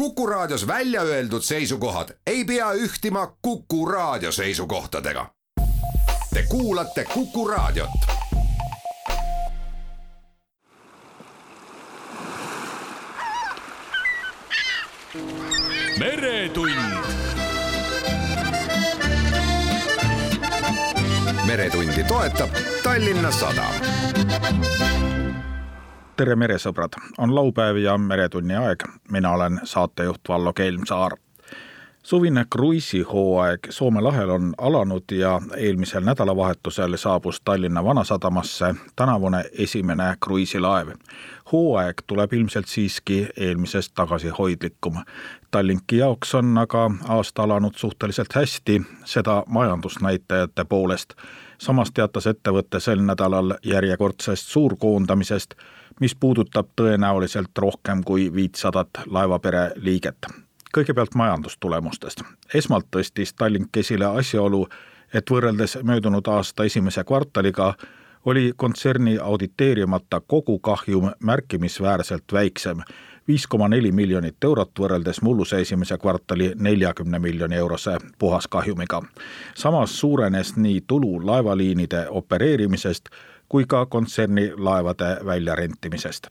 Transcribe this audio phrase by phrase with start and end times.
[0.00, 5.26] Kuku Raadios välja öeldud seisukohad ei pea ühtima Kuku Raadio seisukohtadega.
[6.34, 7.90] Te kuulate Kuku Raadiot.
[15.98, 16.74] meretund.
[21.46, 22.50] meretundi toetab
[22.82, 23.74] Tallinna Sadam
[26.20, 28.82] tere, meresõbrad, on laupäev ja Meretunni aeg.
[29.10, 31.16] mina olen saatejuht Vallo Kelmsaar.
[32.02, 40.88] suvine kruiisihooaeg Soome lahel on alanud ja eelmisel nädalavahetusel saabus Tallinna Vanasadamasse tänavune esimene kruiisilaev.
[41.52, 44.94] hooaeg tuleb ilmselt siiski eelmisest tagasihoidlikum.
[45.50, 51.12] Tallinki jaoks on aga aasta alanud suhteliselt hästi, seda majandusnäitajate poolest
[51.58, 55.54] samas teatas ettevõte sel nädalal järjekordsest suurkoondamisest
[56.00, 60.26] mis puudutab tõenäoliselt rohkem kui viitsadat laevapere liiget.
[60.78, 62.22] kõigepealt majandustulemustest.
[62.54, 64.68] esmalt tõstis Tallink esile asjaolu,
[65.14, 67.74] et võrreldes möödunud aasta esimese kvartaliga
[68.24, 72.78] oli kontserni auditeerimata kogukahjum märkimisväärselt väiksem,
[73.28, 79.02] viis koma neli miljonit eurot võrreldes mulluse esimese kvartali neljakümne miljoni eurose puhaskahjumiga.
[79.54, 83.08] samas suurenes nii tulu laevaliinide opereerimisest
[83.50, 86.26] kui ka kontserni laevade väljarentimisest.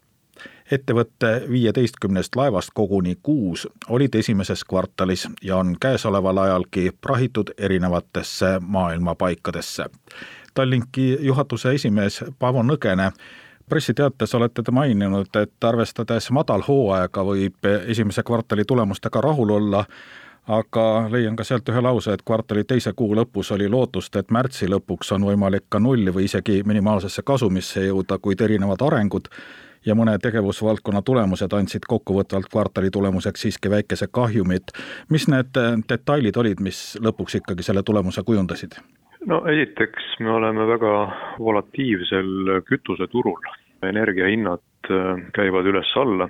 [0.72, 9.16] ettevõtte viieteistkümnest laevast koguni kuus olid esimeses kvartalis ja on käesoleval ajalgi prahitud erinevatesse maailma
[9.16, 9.86] paikadesse.
[10.54, 13.12] Tallinki juhatuse esimees Paavo Nõgene
[13.70, 19.84] pressiteates olete te maininud, et arvestades madalhooaega võib esimese kvartali tulemustega rahul olla,
[20.50, 24.70] aga leian ka sealt ühe lause, et kvartali teise kuu lõpus oli lootust, et märtsi
[24.70, 29.30] lõpuks on võimalik ka nulli või isegi minimaalsesse kasumisse jõuda, kuid erinevad arengud
[29.86, 34.74] ja mõne tegevusvaldkonna tulemused andsid kokkuvõtvalt kvartali tulemuseks siiski väikese kahjumit.
[35.10, 38.80] mis need detailid olid, mis lõpuks ikkagi selle tulemuse kujundasid?
[39.28, 40.94] no esiteks, me oleme väga
[41.40, 43.40] volatiivsel kütuseturul,
[43.84, 44.64] energiahinnad
[45.36, 46.30] käivad üles-alla.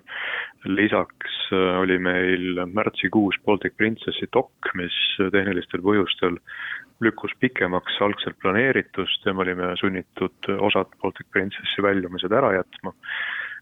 [0.65, 4.95] Lisaks äh, oli meil märtsikuus Baltic Princessi dok, mis
[5.31, 6.39] tehnilistel põhjustel
[7.03, 9.25] lükkus pikemaks algselt planeeritust.
[9.25, 12.95] Ja me olime sunnitud osad Baltic Princessi väljumised ära jätma.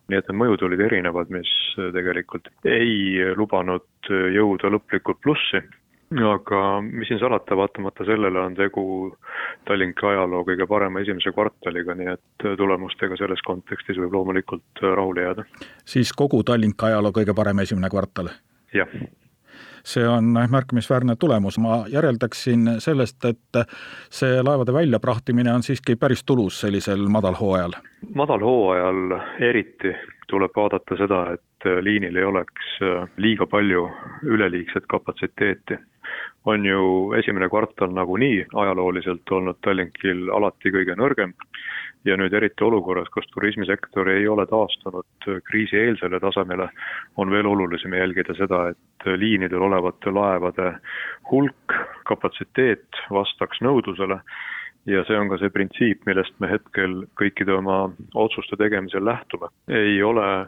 [0.08, 5.60] nii et need mõjud olid erinevad, mis tegelikult ei lubanud jõuda lõplikult plussi
[6.16, 9.18] aga mis siin salata, vaatamata sellele on tegu
[9.68, 15.46] Tallinki ajaloo kõige parema esimese kvartaliga, nii et tulemustega selles kontekstis võib loomulikult rahule jääda.
[15.86, 18.30] siis kogu Tallinki ajaloo kõige parem esimene kvartal?
[18.74, 18.88] jah.
[19.84, 23.64] see on märkimisväärne tulemus, ma järeldaksin sellest, et
[24.10, 27.76] see laevade väljaprahtimine on siiski päris tulus sellisel madalhooajal.
[28.16, 29.96] madalhooajal eriti
[30.28, 32.74] tuleb vaadata seda, et liinil ei oleks
[33.18, 33.88] liiga palju
[34.24, 35.78] üleliigset kapatsiteeti.
[36.46, 41.34] On ju esimene kvartal nagunii ajalooliselt olnud Tallinkil alati kõige nõrgem
[42.08, 46.70] ja nüüd eriti olukorras, kus turismisektor ei ole taastunud kriisieelsele tasemele,
[47.18, 50.72] on veel olulisem jälgida seda, et liinidel olevate laevade
[51.32, 51.76] hulk,
[52.08, 54.22] kapatsiteet vastaks nõudlusele
[54.88, 57.80] ja see on ka see printsiip, millest me hetkel kõikide oma
[58.16, 59.50] otsuste tegemisel lähtume.
[59.68, 60.48] ei ole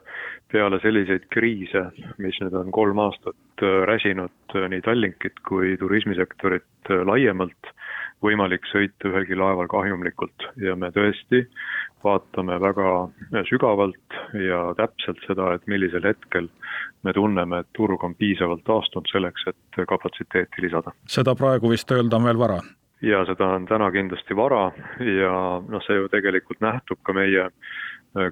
[0.51, 6.89] peale selliseid kriise, mis nüüd on kolm aastat äh, räsinud äh, nii Tallinkit kui turismisektorit
[6.89, 7.73] äh, laiemalt,
[8.23, 11.45] võimalik sõita ühelgi laeval kahjumlikult ja me tõesti
[12.03, 12.89] vaatame väga
[13.47, 16.47] sügavalt ja täpselt seda, et millisel hetkel
[17.03, 20.95] me tunneme, et turg on piisavalt taastunud selleks, et kapatsiteeti lisada.
[21.07, 22.59] seda praegu vist öelda on veel vara?
[23.01, 25.33] Ja seda on täna kindlasti vara ja
[25.67, 27.49] noh, see ju tegelikult nähtub ka meie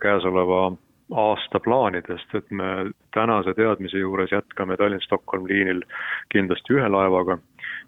[0.01, 0.71] käesoleva
[1.15, 5.83] aasta plaanidest, et me tänase teadmise juures jätkame Tallinn-Stockholm liinil
[6.33, 7.37] kindlasti ühe laevaga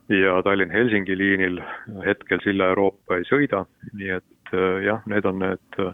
[0.09, 1.59] ja Tallinn-Helsingi liinil
[2.05, 5.93] hetkel Silla Euroopa ei sõida, nii et äh, jah, need on need äh,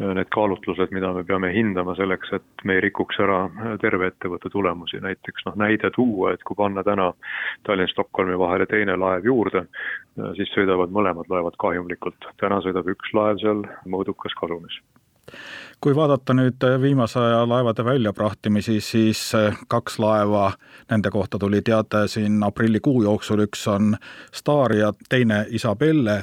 [0.00, 3.40] need kaalutlused, mida me peame hindama selleks, et me ei rikuks ära
[3.82, 7.10] terve ettevõtte tulemusi, näiteks noh, näide tuua, et kui panna täna
[7.68, 9.66] Tallinn-Stockholmi vahele teine laev juurde,
[10.38, 14.80] siis sõidavad mõlemad laevad kahjumlikult, täna sõidab üks laev seal mõõdukas kasumis.
[15.80, 19.20] Kui vaadata nüüd viimase aja laevade väljaprahtimisi, siis
[19.68, 20.50] kaks laeva,
[20.90, 23.94] nende kohta tuli teade siin aprillikuu jooksul, üks on
[24.32, 26.22] Star ja teine Isabelle.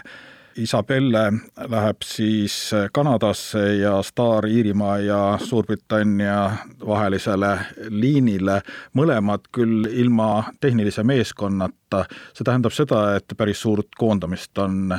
[0.58, 1.34] Isabelle
[1.70, 6.52] läheb siis Kanadasse ja Star Iirimaa ja Suurbritannia
[6.86, 7.52] vahelisele
[7.90, 8.62] liinile,
[8.98, 12.06] mõlemad küll ilma tehnilise meeskonnata.
[12.34, 14.98] see tähendab seda, et päris suurt koondamist on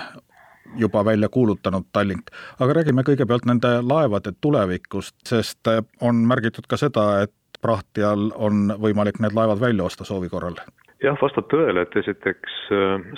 [0.77, 2.31] juba välja kuulutanud Tallink.
[2.61, 5.71] aga räägime kõigepealt nende laevade tulevikust, sest
[6.01, 10.55] on märgitud ka seda, et prahtijal on võimalik need laevad välja osta soovi korral?
[11.03, 12.57] Jah, vastab tõele, et esiteks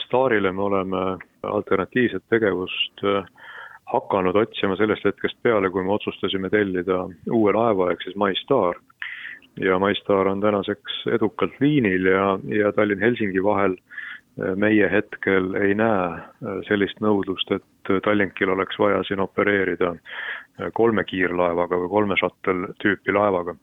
[0.04, 1.04] Starile me oleme
[1.42, 3.04] alternatiivset tegevust
[3.90, 8.78] hakanud otsima sellest hetkest peale, kui me otsustasime tellida uue laeva, ehk siis MyStar.
[9.60, 13.74] ja MyStar on tänaseks edukalt liinil ja, ja Tallinn-Helsingi vahel
[14.36, 19.94] meie hetkel ei näe sellist nõudlust, et Tallinkil oleks vaja siin opereerida
[20.76, 23.56] kolme kiirlaevaga või kolme shuttle tüüpi laevaga.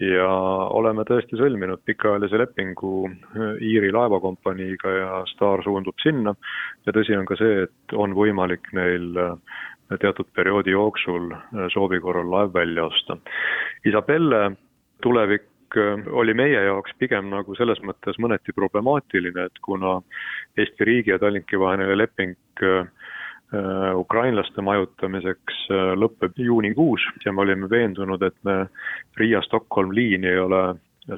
[0.00, 0.28] ja
[0.76, 3.08] oleme tõesti sõlminud pikaajalise lepingu
[3.64, 6.34] Iiri laevakompaniiga ja Star suundub sinna
[6.86, 9.16] ja tõsi on ka see, et on võimalik neil
[10.00, 11.32] teatud perioodi jooksul
[11.72, 13.16] soovi korral laev välja osta.
[13.84, 14.50] Isabelle
[15.02, 15.48] tulevik
[16.10, 19.98] oli meie jaoks pigem nagu selles mõttes mõneti problemaatiline, et kuna
[20.56, 22.36] Eesti riigi ja Tallinki vaheline leping
[23.54, 28.64] Äh, ukrainlaste majutamiseks äh, lõpeb juunikuus ja me olime veendunud, et me
[29.20, 30.62] Riia-Stockholm liini ei ole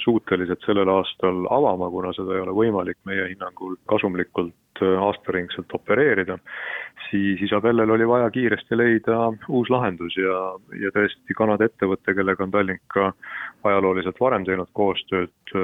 [0.04, 6.38] suutelised sellel aastal avama, kuna seda ei ole võimalik meie hinnangul kasumlikult äh, aastaringselt opereerida,
[7.08, 10.40] siis Isabellel oli vaja kiiresti leida uus lahendus ja,
[10.82, 13.12] ja tõesti Kanada ettevõte, kellega on Tallink ka
[13.68, 15.54] ajalooliselt varem teinud koostööd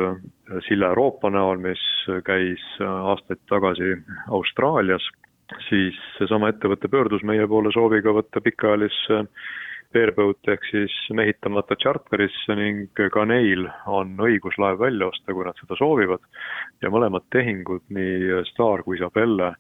[0.67, 1.83] Silla Euroopa näol, mis
[2.25, 3.93] käis aastaid tagasi
[4.33, 5.05] Austraalias
[5.69, 9.25] siis seesama ettevõte pöördus meie poole sooviga võtta pikaajalisse
[9.95, 15.59] bareboat ehk siis mehitamata tšarterisse ning ka neil on õigus laev välja osta, kui nad
[15.61, 16.23] seda soovivad.
[16.83, 19.55] ja mõlemad tehingud, nii Star kui Isabelle,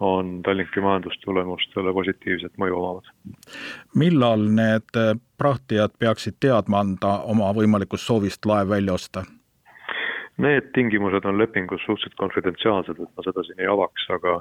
[0.00, 3.10] on Tallinki majandustulemustele positiivset mõju omavad.
[3.94, 5.00] millal need
[5.38, 9.24] prahtijad peaksid teadma anda oma võimalikust soovist laev välja osta?
[10.38, 14.36] Need tingimused on lepingus suhteliselt konfidentsiaalsed, et ma seda siin ei avaks, aga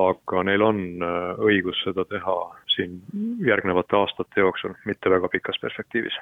[0.00, 2.36] aga neil on äh, õigus seda teha
[2.76, 3.00] siin
[3.46, 6.16] järgnevate aastate jooksul, mitte väga pikas perspektiivis.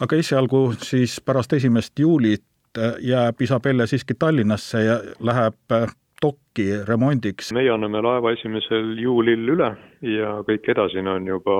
[0.00, 2.44] aga esialgu siis pärast esimest juulit
[2.78, 5.88] äh, jääb Isabelle siiski Tallinnasse ja läheb äh,
[6.22, 7.52] dokki remondiks?
[7.52, 9.74] meie anname laeva esimesel juulil üle
[10.06, 11.58] ja kõik edasine on juba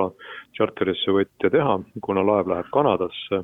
[0.55, 3.43] tšarterisse võtja teha, kuna laev läheb Kanadasse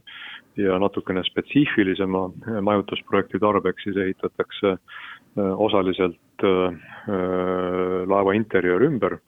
[0.60, 2.26] ja natukene spetsiifilisema
[2.62, 4.80] majutusprojekti tarbeks siis ehitatakse äh,
[5.68, 9.20] osaliselt äh, äh, laeva interjöör ümber,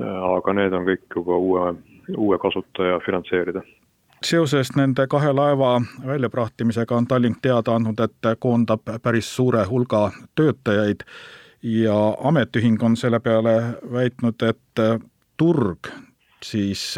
[0.00, 1.74] aga need on kõik juba uue,
[2.16, 3.62] uue kasutaja finantseerida
[4.22, 11.02] seoses nende kahe laeva väljaprahtimisega on Tallink teada andnud, et koondab päris suure hulga töötajaid
[11.62, 11.96] ja
[12.30, 13.56] ametiühing on selle peale
[13.92, 14.84] väitnud, et
[15.36, 15.90] turg
[16.42, 16.94] siis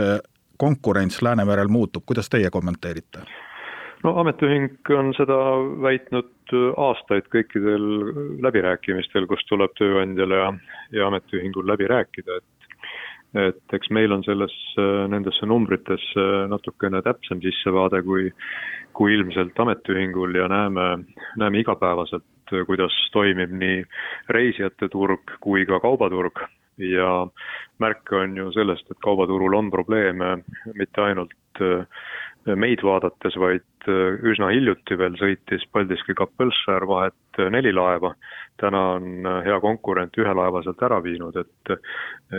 [0.56, 3.24] konkurents Läänemerel muutub, kuidas teie kommenteerite?
[4.04, 5.36] no ametiühing on seda
[5.82, 7.84] väitnud aastaid kõikidel
[8.44, 10.50] läbirääkimistel, kus tuleb tööandjale ja,
[10.92, 12.53] ja ametiühingul läbi rääkida, et
[13.34, 18.30] et eks meil on selles, äh, nendesse numbritesse natukene täpsem sissevaade kui,
[18.94, 20.88] kui ilmselt ametiühingul ja näeme,
[21.40, 22.26] näeme igapäevaselt,
[22.66, 23.80] kuidas toimib nii
[24.30, 26.44] reisijate turg kui ka kaubaturg.
[26.78, 27.26] Ja
[27.78, 30.36] märke on ju sellest, et kaubaturul on probleeme
[30.74, 31.86] mitte ainult äh,
[32.52, 38.14] meid vaadates, vaid äh, üsna hiljuti veel sõitis Paldiski Kapellskär vahet äh, neli laeva.
[38.60, 41.72] täna on äh, hea konkurent ühe laeva sealt ära viinud, et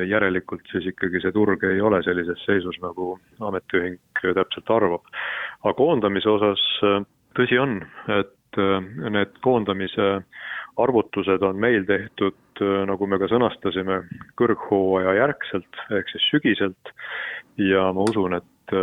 [0.08, 5.04] järelikult siis ikkagi see turg ei ole sellises seisus, nagu ametiühing täpselt arvab.
[5.64, 6.64] aga koondamise osas
[7.36, 8.62] tõsi on, et
[9.12, 10.22] need koondamise
[10.80, 12.38] arvutused on meil tehtud,
[12.88, 14.04] nagu me ka sõnastasime,
[14.40, 16.94] kõrghooaja järgselt ehk siis sügiselt
[17.60, 18.76] ja ma usun, et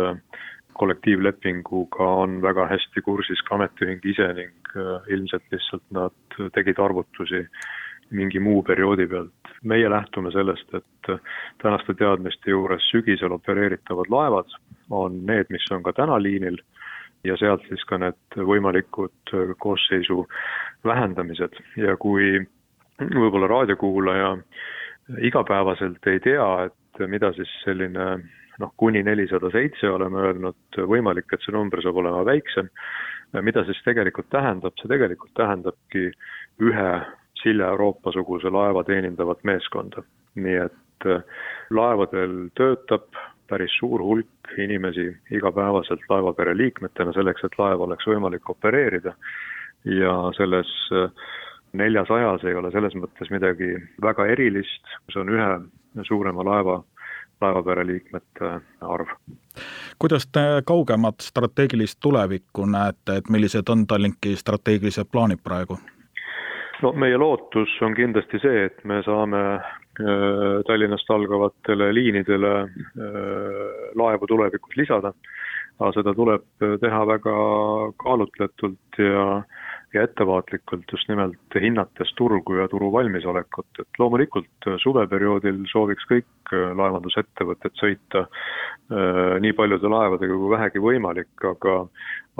[0.73, 7.45] kollektiivlepinguga on väga hästi kursis ka ametiühing ise ning äh, ilmselt lihtsalt nad tegid arvutusi
[8.13, 9.31] mingi muu perioodi pealt.
[9.63, 11.19] meie lähtume sellest, et äh,
[11.61, 14.49] tänaste teadmiste juures sügisel opereeritavad laevad
[14.89, 16.57] on need, mis on ka täna liinil
[17.23, 20.27] ja sealt siis ka need võimalikud äh, koosseisu
[20.85, 22.43] vähendamised ja kui
[22.99, 24.37] võib-olla raadiokuulaja
[25.17, 28.07] igapäevaselt ei tea, et mida siis selline
[28.63, 32.69] noh, kuni nelisada seitse oleme öelnud, võimalik, et see number saab olema väiksem.
[33.41, 36.11] mida siis tegelikult tähendab, see tegelikult tähendabki
[36.61, 36.89] ühe
[37.41, 40.03] Silja Euroopa-suguse laeva teenindavat meeskonda.
[40.35, 41.23] nii et äh,
[41.69, 43.09] laevadel töötab
[43.49, 49.13] päris suur hulk inimesi igapäevaselt laevapere liikmetena selleks, et laeva oleks võimalik opereerida
[49.85, 51.11] ja selles äh,
[51.73, 56.79] neljasajas ei ole selles mõttes midagi väga erilist, see on ühe suurema laeva
[57.41, 59.07] laevapere liikmete arv.
[59.99, 65.79] kuidas te kaugemat strateegilist tulevikku näete, et millised on Tallinki strateegilised plaanid praegu?
[66.81, 69.63] no meie lootus on kindlasti see, et me saame äh,
[70.67, 72.69] Tallinnast algavatele liinidele äh,
[73.95, 75.13] laevu tulevikus lisada.
[75.79, 76.43] aga seda tuleb
[76.81, 77.31] teha väga
[78.03, 79.23] kaalutletult ja
[79.93, 87.77] ja ettevaatlikult just nimelt hinnates turgu ja turu valmisolekut, et loomulikult suveperioodil sooviks kõik laevandusettevõtted
[87.79, 91.83] sõita äh, nii paljude laevadega kui vähegi võimalik, aga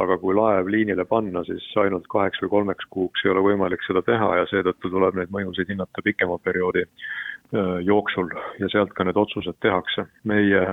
[0.01, 4.01] aga kui laev liinile panna, siis ainult kaheks või kolmeks kuuks ei ole võimalik seda
[4.01, 9.19] teha ja seetõttu tuleb neid mõjusid hinnata pikema perioodi äh, jooksul ja sealt ka need
[9.21, 10.07] otsused tehakse.
[10.23, 10.65] meie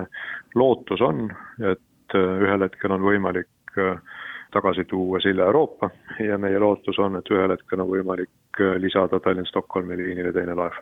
[0.55, 1.29] lootus on,
[1.61, 3.49] et äh, ühel hetkel on võimalik
[4.51, 5.91] tagasi tuua Silla Euroopa
[6.27, 10.79] ja meie lootus on, et ühel hetkel on võimalik äh, lisada Tallinn-Stockholmi liinile teine laev.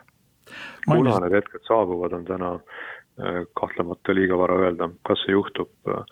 [0.85, 6.03] kuna need hetked saabuvad, on täna äh, kahtlemata liiga vara öelda, kas see juhtub äh,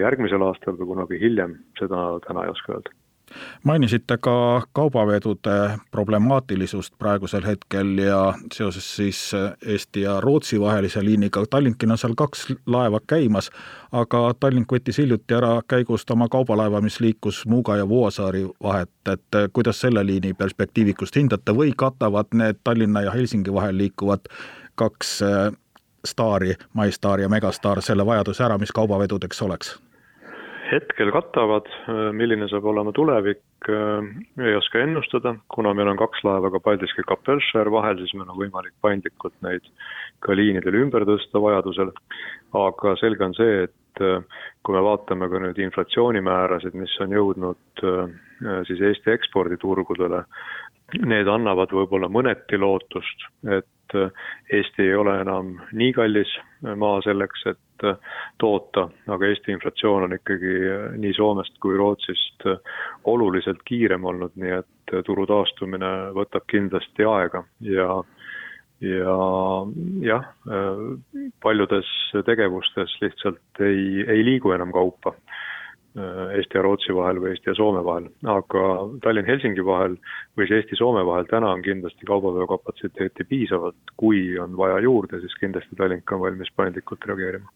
[0.00, 2.99] järgmisel aastal või kunagi hiljem, seda täna ei oska öelda
[3.64, 9.32] mainisite ka kaubavedude problemaatilisust praegusel hetkel ja seoses siis
[9.66, 13.50] Eesti ja Rootsi vahelise liiniga, Tallinkil on seal kaks laeva käimas,
[13.92, 19.40] aga Tallink võttis hiljuti ära käigust oma kaubalaeva, mis liikus Muuga ja Vuosaari vahet, et
[19.52, 24.30] kuidas selle liini perspektiivikust hindate või katavad need Tallinna ja Helsingi vahel liikuvad
[24.74, 25.20] kaks
[26.04, 29.78] staari, MyStar ja Megastar selle vajaduse ära, mis kaubavedudeks oleks?
[30.70, 31.66] Hetkel katavad,
[32.14, 37.70] milline saab olema tulevik, ei oska ennustada, kuna meil on kaks laeva ka Paldiski Kapellskär
[37.74, 39.66] vahel, siis meil on võimalik paindlikult neid
[40.24, 41.90] ka liinidel ümber tõsta vajadusel,
[42.60, 44.04] aga selge on see, et
[44.64, 47.84] kui me vaatame ka nüüd inflatsioonimäärasid, mis on jõudnud
[48.68, 50.22] siis Eesti eksporditurgudele,
[51.06, 56.32] need annavad võib-olla mõneti lootust, et Eesti ei ole enam nii kallis
[56.76, 57.96] maa selleks, et Äh,
[58.38, 62.58] toota, aga Eesti inflatsioon on ikkagi äh, nii Soomest kui Rootsist äh,
[63.08, 67.44] oluliselt kiirem olnud, nii et turu taastumine võtab kindlasti aega.
[67.64, 68.02] Ja
[68.80, 69.14] ja
[70.00, 70.22] jah,
[71.44, 71.88] paljudes
[72.24, 75.12] tegevustes lihtsalt ei, ei liigu enam kaupa
[75.98, 78.66] Eesti ja Rootsi vahel või Eesti ja Soome vahel, aga
[79.02, 79.96] Tallinn-Helsingi vahel
[80.38, 85.76] või siis Eesti-Soome vahel täna on kindlasti kaubaveokapatsiteeti piisavalt, kui on vaja juurde, siis kindlasti
[85.76, 87.50] Tallink on valmis paindlikult reageerima.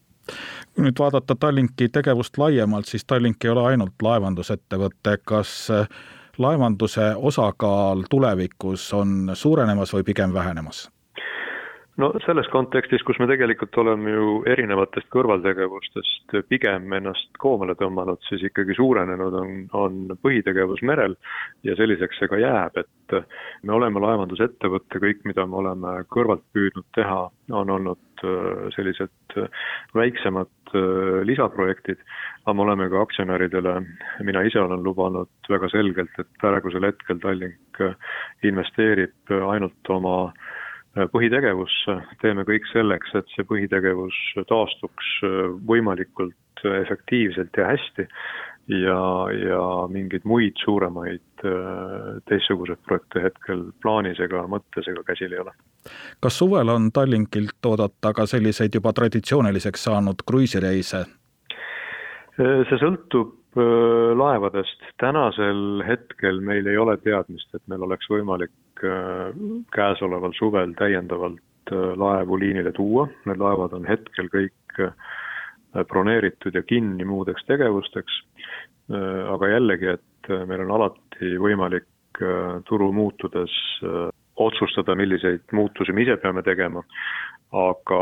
[0.73, 5.87] Kui nüüd vaadata Tallinki tegevust laiemalt, siis Tallink ei ole ainult laevandusettevõte, kas äh,
[6.37, 10.89] laevanduse osakaal tulevikus on suurenemas või pigem vähenemas?
[12.01, 18.43] No selles kontekstis, kus me tegelikult oleme ju erinevatest kõrvaltegevustest pigem ennast koomale tõmmanud, siis
[18.49, 21.15] ikkagi suurenenud on, on põhitegevus merel
[21.67, 23.17] ja selliseks see ka jääb, et
[23.63, 27.21] me oleme laevandusettevõte, kõik, mida me oleme kõrvalt püüdnud teha,
[27.53, 29.37] on olnud äh, sellised
[29.95, 32.01] väiksemad äh, lisaprojektid,
[32.43, 33.77] aga me oleme ka aktsionäridele,
[34.27, 37.81] mina ise olen lubanud väga selgelt, et praegusel hetkel Tallink
[38.43, 40.53] investeerib ainult oma äh,
[41.11, 44.15] põhitegevusse, teeme kõik selleks, et see põhitegevus
[44.47, 45.11] taastuks
[45.67, 48.05] võimalikult efektiivselt ja hästi
[48.71, 48.99] ja,
[49.35, 49.61] ja
[49.91, 51.21] mingeid muid suuremaid
[52.29, 55.53] teistsuguseid projekte hetkel plaanis ega mõttes ega käsil ei ole.
[56.23, 61.05] kas suvel on Tallinkilt oodata ka selliseid juba traditsiooniliseks saanud kruiisireise?
[62.35, 63.35] see sõltub
[64.19, 68.51] laevadest, tänasel hetkel meil ei ole teadmist, et meil oleks võimalik
[69.75, 71.41] käesoleval suvel täiendavalt
[71.97, 74.81] laevu liinile tuua, need laevad on hetkel kõik
[75.89, 78.19] broneeritud ja kinni muudeks tegevusteks,
[79.33, 82.21] aga jällegi, et meil on alati võimalik
[82.69, 83.51] turu muutudes
[84.35, 86.83] otsustada, milliseid muutusi me ise peame tegema,
[87.55, 87.99] aga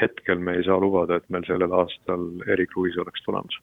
[0.00, 3.58] hetkel me ei saa lubada, et meil sellel aastal erikruiis oleks tulemas.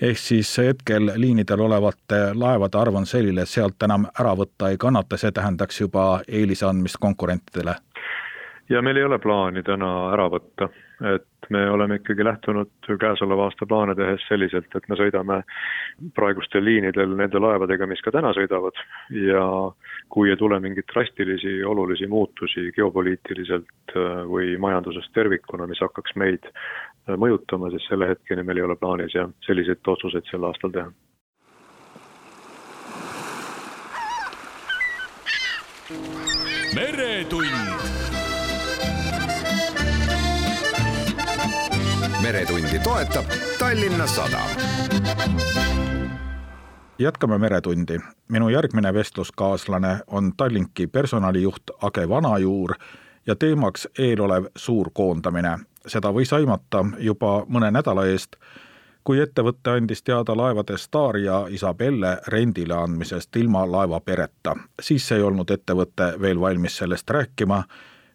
[0.00, 4.76] ehk siis hetkel liinidel olevate laevade arv on selline, et sealt enam ära võtta ei
[4.76, 7.74] kannata, see tähendaks juba eelise andmist konkurentidele?
[8.70, 10.68] ja meil ei ole plaani täna ära võtta,
[11.00, 15.40] et me oleme ikkagi lähtunud käesoleva aasta plaane tehes selliselt, et me sõidame
[16.14, 18.76] praegustel liinidel nende laevadega, mis ka täna sõidavad
[19.16, 19.44] ja
[20.12, 26.50] kui ei tule mingeid drastilisi olulisi muutusi geopoliitiliselt äh, või majanduses tervikuna, mis hakkaks meid
[26.50, 30.90] äh, mõjutama, siis selle hetkeni meil ei ole plaanis ja selliseid otsuseid sel aastal teha.
[36.70, 37.69] meretund
[42.22, 43.24] meretundi toetab
[43.58, 44.48] Tallinna Sadam.
[46.98, 47.98] jätkame Meretundi.
[48.28, 52.74] minu järgmine vestluskaaslane on Tallinki personalijuht Age Vanajuur
[53.26, 55.58] ja teemaks eelolev suur koondamine.
[55.86, 58.36] seda võis aimata juba mõne nädala eest,
[59.04, 64.56] kui ettevõte andis teada laevade Star ja Isabelle rendile andmisest ilma laevapereta.
[64.82, 67.64] siis ei olnud ettevõte veel valmis sellest rääkima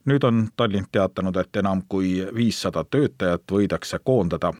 [0.09, 4.51] nüüd on Tallink teatanud, et enam kui viissada töötajat võidakse koondada,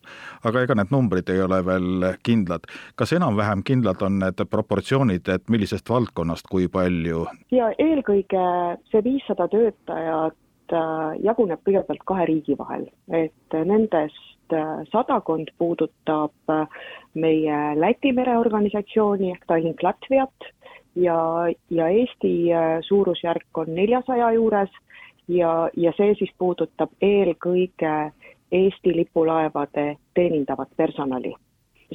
[0.43, 2.65] aga ega need numbrid ei ole veel kindlad.
[2.95, 7.25] kas enam-vähem kindlad on need proportsioonid, et millisest valdkonnast kui palju?
[7.51, 8.45] ja eelkõige
[8.91, 16.65] see viissada töötajat äh, jaguneb kõigepealt kahe riigi vahel, et nendest äh, sadakond puudutab äh,
[17.13, 20.49] meie Läti mereorganisatsiooni ehk Tallink Latviat
[20.95, 21.19] ja,
[21.69, 22.33] ja Eesti
[22.87, 24.71] suurusjärk on neljasaja juures
[25.27, 28.11] ja, ja see siis puudutab eelkõige
[28.51, 31.33] Eesti lipulaevade teenindavat personali.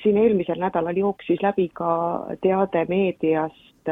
[0.02, 3.90] siin eelmisel nädalal jooksis läbi ka teade meediast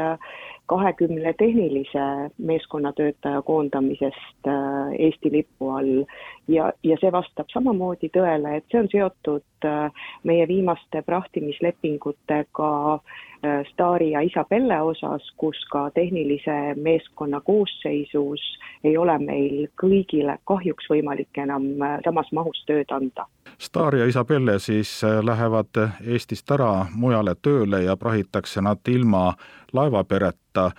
[0.65, 4.53] kahekümne tehnilise meeskonnatöötaja koondamisest äh,
[4.99, 6.03] Eesti lipu all
[6.47, 13.17] ja, ja see vastab samamoodi tõele, et see on seotud äh, meie viimaste prahtimislepingutega äh,
[13.71, 18.41] Stari ja Isabelle osas, kus ka tehnilise meeskonna koosseisus
[18.83, 21.69] ei ole meil kõigile kahjuks võimalik enam
[22.03, 23.25] samas mahus tööd anda.
[23.59, 24.91] Star ja Isabelle siis
[25.23, 29.33] lähevad Eestist ära mujale tööle ja prahitakse nad ilma
[29.73, 30.71] laevapereta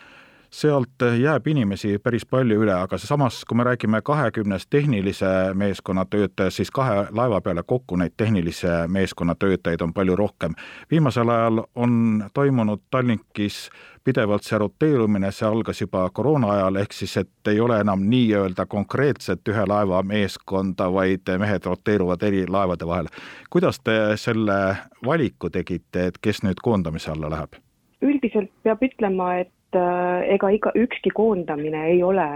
[0.51, 6.57] sealt jääb inimesi päris palju üle, aga samas, kui me räägime kahekümnest tehnilise meeskonna töötajast,
[6.57, 10.55] siis kahe laeva peale kokku neid tehnilise meeskonna töötajaid on palju rohkem.
[10.91, 13.71] viimasel ajal on toimunud Tallinkis
[14.05, 18.67] pidevalt see roteerumine, see algas juba koroona ajal, ehk siis et ei ole enam nii-öelda
[18.67, 23.07] konkreetset ühe laeva meeskonda, vaid mehed roteeruvad eri laevade vahel.
[23.51, 24.77] kuidas te selle
[25.07, 27.61] valiku tegite, et kes nüüd koondamise alla läheb?
[28.03, 32.27] üldiselt peab ütlema, et ega iga, ükski koondamine ei ole,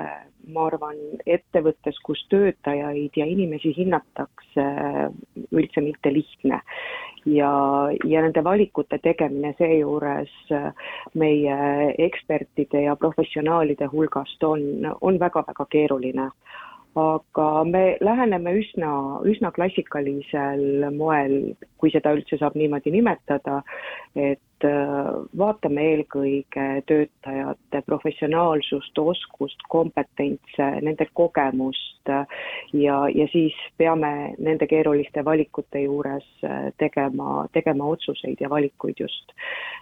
[0.54, 4.66] ma arvan, ettevõttes, kus töötajaid ja inimesi hinnatakse,
[5.52, 6.60] üldse mitte lihtne.
[7.24, 7.50] ja,
[8.04, 10.32] ja nende valikute tegemine seejuures
[11.14, 11.54] meie
[12.04, 16.28] ekspertide ja professionaalide hulgast on, on väga-väga keeruline
[16.94, 18.90] aga me läheneme üsna,
[19.26, 23.60] üsna klassikalisel moel, kui seda üldse saab niimoodi nimetada,
[24.14, 25.08] et äh,
[25.38, 32.38] vaatame eelkõige töötajate professionaalsust, oskust, kompetentse, nende kogemust äh,
[32.78, 39.34] ja, ja siis peame nende keeruliste valikute juures äh, tegema, tegema otsuseid ja valikuid just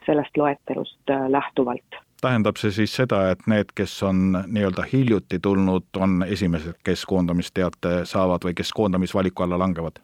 [0.07, 6.23] sellest loetelust lähtuvalt tähendab see siis seda, et need, kes on nii-öelda hiljuti tulnud, on
[6.29, 10.01] esimesed, kes koondamisteate saavad või kes koondamisvaliku alla langevad?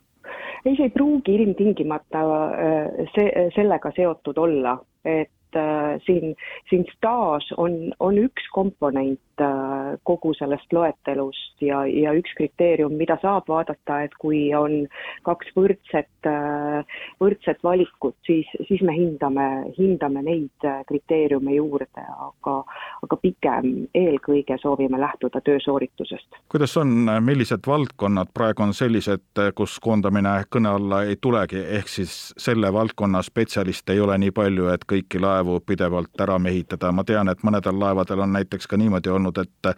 [0.64, 4.74] ei, see ei pruugi ilmtingimata äh, see, sellega seotud olla,
[5.06, 6.34] et äh, siin,
[6.70, 13.18] siin staaž on, on üks komponent äh, kogu sellest loetelust ja, ja üks kriteerium, mida
[13.22, 14.86] saab vaadata, et kui on
[15.26, 16.28] kaks võrdset,
[17.20, 19.46] võrdset valikut, siis, siis me hindame,
[19.78, 22.56] hindame neid kriteeriume juurde, aga,
[23.04, 26.40] aga pigem eelkõige soovime lähtuda töösooritusest.
[26.48, 32.16] kuidas on, millised valdkonnad praegu on sellised, kus koondamine kõne alla ei tulegi, ehk siis
[32.38, 37.28] selle valdkonna spetsialiste ei ole nii palju, et kõiki laevu pidevalt ära mehitada, ma tean,
[37.28, 39.72] et mõnedel laevadel on näiteks ka niimoodi olnud, et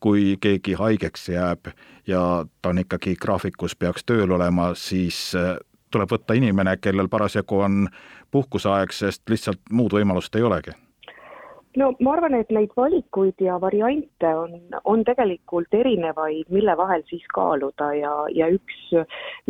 [0.00, 1.70] kui keegi haigeks jääb
[2.06, 5.56] ja ta on ikkagi graafikus, peaks tööl olema, siis äh,
[5.90, 7.86] tuleb võtta inimene, kellel parasjagu on
[8.30, 10.74] puhkuseaeg, sest lihtsalt muud võimalust ei olegi
[11.76, 17.24] no ma arvan, et neid valikuid ja variante on, on tegelikult erinevaid, mille vahel siis
[17.34, 18.78] kaaluda ja, ja üks,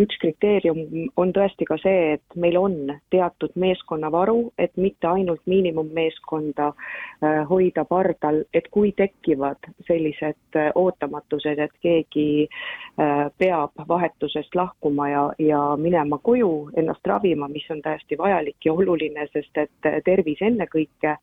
[0.03, 2.77] üks kriteerium on tõesti ka see, et meil on
[3.15, 11.63] teatud meeskonnavaru, et mitte ainult miinimummeeskonda äh, hoida pardal, et kui tekivad sellised äh, ootamatused,
[11.63, 18.19] et keegi äh, peab vahetusest lahkuma ja, ja minema koju ennast ravima, mis on täiesti
[18.19, 21.17] vajalik ja oluline, sest et tervis ennekõike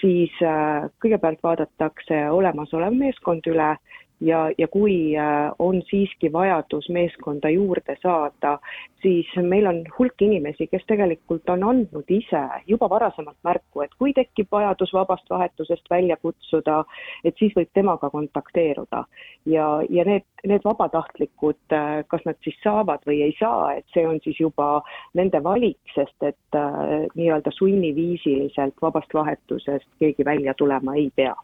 [0.00, 3.74] siis äh, kõigepealt vaadatakse olemasolev meeskond üle
[4.24, 8.58] ja, ja kui äh, on siiski vajadus meeskonda juurde saada,
[9.02, 14.14] siis meil on hulk inimesi, kes tegelikult on andnud ise juba varasemalt märku, et kui
[14.16, 16.82] tekib vajadus vabast vahetusest välja kutsuda,
[17.24, 19.04] et siis võib temaga kontakteeruda.
[19.46, 24.06] ja, ja need, need vabatahtlikud, äh, kas nad siis saavad või ei saa, et see
[24.08, 24.82] on siis juba
[25.14, 31.34] nende valik, sest et äh, nii-öelda sunniviisiliselt vabast vahetusest keegi välja tulema ei pea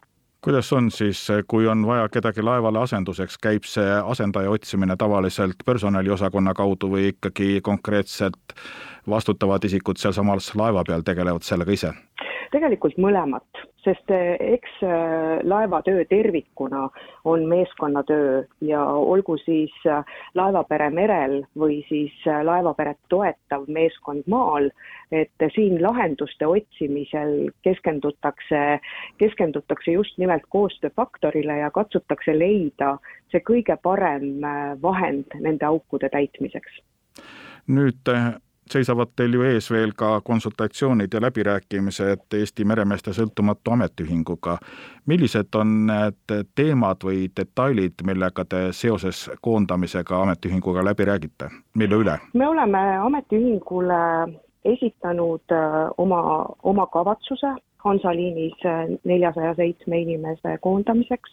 [0.41, 6.53] kuidas on siis, kui on vaja kedagi laevale asenduseks, käib see asendaja otsimine tavaliselt personaliosakonna
[6.53, 8.55] kaudu või ikkagi konkreetselt
[9.09, 11.93] vastutavad isikud sealsamas laeva peal tegelevad sellega ise?
[12.51, 16.87] Tegelikult mõlemat, sest eh, eks eh, laevatöö tervikuna
[17.25, 20.03] on meeskonnatöö ja olgu siis eh,
[20.37, 24.69] laevapere merel või siis laevaperet toetav meeskond maal,
[25.11, 28.79] et siin lahenduste otsimisel keskendutakse,
[29.21, 32.97] keskendutakse just nimelt koostööfaktorile ja katsutakse leida
[33.31, 34.43] see kõige parem
[34.81, 36.79] vahend nende aukude täitmiseks.
[37.67, 38.09] nüüd
[38.69, 44.57] seisavad teil ju ees veel ka konsultatsioonid ja läbirääkimised Eesti Meremeeste Sõltumatu Ametiühinguga.
[45.05, 52.19] millised on need teemad või detailid, millega te seoses koondamisega ametiühinguga läbi räägite, mille üle?
[52.33, 54.01] me oleme ametiühingule
[54.65, 61.31] esitanud äh, oma, oma kavatsuse Hansaliinis äh, neljasaja seitsme inimese koondamiseks.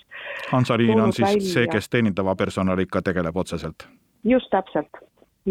[0.51, 1.53] Hansaliin on siis välja...
[1.53, 3.89] see, kes teenindava personaliga tegeleb otseselt?
[4.25, 4.89] just täpselt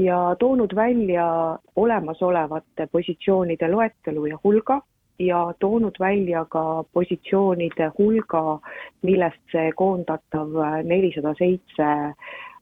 [0.04, 4.82] ja toonud välja olemasolevate positsioonide loetelu ja hulga
[5.20, 8.60] ja toonud välja ka positsioonide hulga,
[9.02, 11.88] millest see koondatav nelisada seitse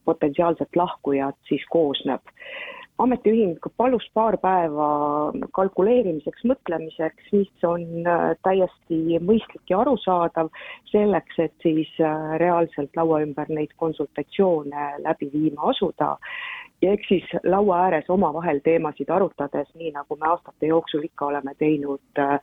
[0.06, 2.22] potentsiaalset lahkujat siis koosneb.
[2.98, 4.88] Ametiühing palus paar päeva
[5.58, 7.84] kalkuleerimiseks, mõtlemiseks, mis on
[8.48, 10.52] täiesti mõistlik ja arusaadav,
[10.92, 11.92] selleks, et siis
[12.42, 16.16] reaalselt laua ümber neid konsultatsioone läbi viima asuda
[16.84, 21.56] ja eks siis laua ääres omavahel teemasid arutades, nii nagu me aastate jooksul ikka oleme
[21.60, 22.40] teinud, äh,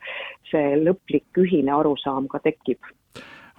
[0.51, 2.93] see lõplik ühine arusaam ka tekib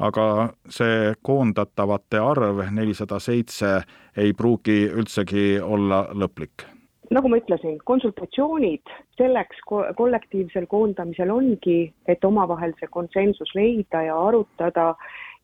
[0.04, 0.26] aga
[0.74, 3.76] see koondatavate arv nelisada seitse
[4.18, 6.73] ei pruugi üldsegi olla lõplik?
[7.14, 14.18] Nagu ma ütlesin, konsultatsioonid selleks ko kollektiivsel koondamisel ongi, et omavahel see konsensus leida ja
[14.30, 14.94] arutada.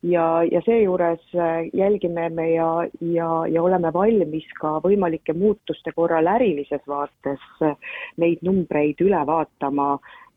[0.00, 2.68] Ja, ja seejuures äh, jälgime me ja,
[3.04, 7.74] ja, ja oleme valmis ka võimalike muutuste korral ärilises vaates äh,
[8.16, 9.90] neid numbreid üle vaatama,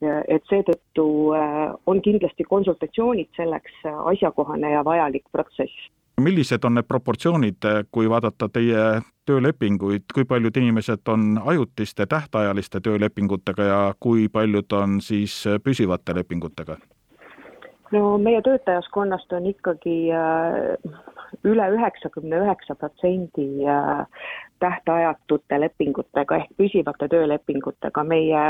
[0.03, 1.07] äh, et seetõttu
[1.87, 5.87] on kindlasti konsultatsioonid selleks asjakohane ja vajalik protsess
[6.21, 13.63] millised on need proportsioonid, kui vaadata teie töölepinguid, kui paljud inimesed on ajutiste tähtajaliste töölepingutega
[13.63, 16.77] ja kui paljud on siis püsivate lepingutega?
[17.93, 21.03] no meie töötajaskonnast on ikkagi äh,
[21.43, 24.05] üle üheksakümne üheksa protsendi äh,
[24.59, 28.03] tähtajatute lepingutega ehk püsivate töölepingutega.
[28.03, 28.43] meie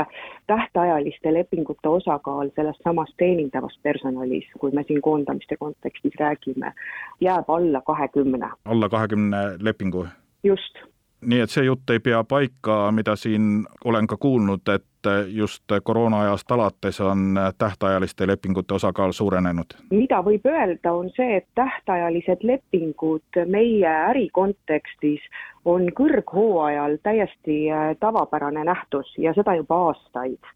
[0.46, 6.72] tähtajaliste lepingute osakaal sellest samast teenindavast personalis, kui me siin koondamiste kontekstis räägime,
[7.20, 8.50] jääb alla kahekümne.
[8.64, 10.06] alla kahekümne lepingu?
[10.44, 10.93] just
[11.26, 16.20] nii et see jutt ei pea paika, mida siin olen ka kuulnud, et just koroona
[16.20, 19.76] ajast alates on tähtajaliste lepingute osakaal suurenenud?
[19.90, 25.20] mida võib öelda, on see, et tähtajalised lepingud meie äri kontekstis
[25.64, 30.52] on kõrghooajal täiesti äh, tavapärane nähtus ja seda juba aastaid.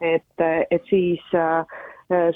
[0.00, 1.66] et, et siis Äh,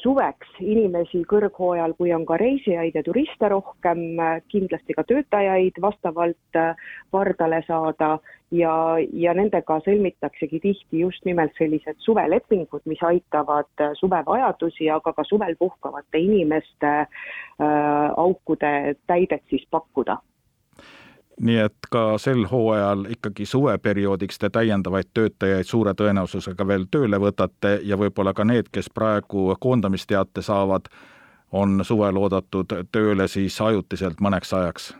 [0.02, 6.58] suveks inimesi kõrghooajal, kui on ka reisijaid ja turiste rohkem, äh, kindlasti ka töötajaid vastavalt
[6.58, 6.76] äh,
[7.10, 8.18] pardale saada
[8.54, 8.74] ja,
[9.12, 16.22] ja nendega sõlmitaksegi tihti just nimelt sellised suvelepingud, mis aitavad suvevajadusi, aga ka suvel puhkavate
[16.22, 17.08] inimeste äh,
[18.16, 20.20] aukude täidet siis pakkuda
[21.40, 27.78] nii et ka sel hooajal ikkagi suveperioodiks te täiendavaid töötajaid suure tõenäosusega veel tööle võtate
[27.82, 30.88] ja võib-olla ka need, kes praegu koondamisteate saavad,
[31.52, 34.94] on suvel oodatud tööle siis ajutiselt mõneks ajaks?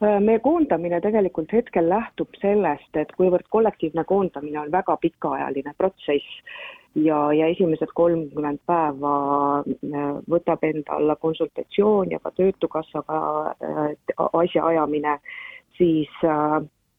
[0.00, 6.40] meie koondamine tegelikult hetkel lähtub sellest, et kuivõrd kollektiivne koondamine on väga pikaajaline protsess,
[6.94, 9.14] ja, ja esimesed kolmkümmend päeva
[9.60, 13.92] äh, võtab enda alla konsultatsioon ja ka Töötukassaga äh,
[14.32, 15.18] asjaajamine,
[15.78, 16.58] siis äh,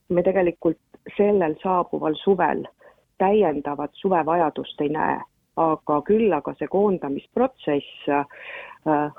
[0.10, 0.80] me tegelikult
[1.18, 2.66] sellel saabuval suvel
[3.22, 5.20] täiendavat suvevajadust ei näe,
[5.62, 8.08] aga küll aga see koondamisprotsess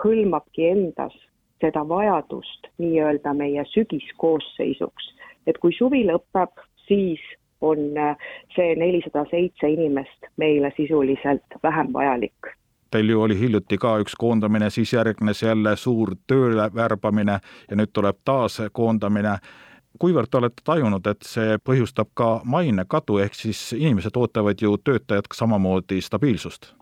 [0.03, 1.15] hõlmabki endas
[1.63, 5.13] seda vajadust nii-öelda meie sügiskoosseisuks,
[5.47, 7.23] et kui suvi lõpeb, siis
[7.63, 8.17] on äh,
[8.57, 12.55] see nelisada seitse inimest meile sisuliselt vähem vajalik
[12.93, 17.39] teil ju oli hiljuti ka üks koondamine, siis järgnes jälle suur tööle värbamine
[17.71, 19.39] ja nüüd tuleb taas koondamine.
[19.99, 25.29] kuivõrd te olete tajunud, et see põhjustab ka mainekadu, ehk siis inimesed ootavad ju töötajad
[25.33, 26.75] samamoodi stabiilsust?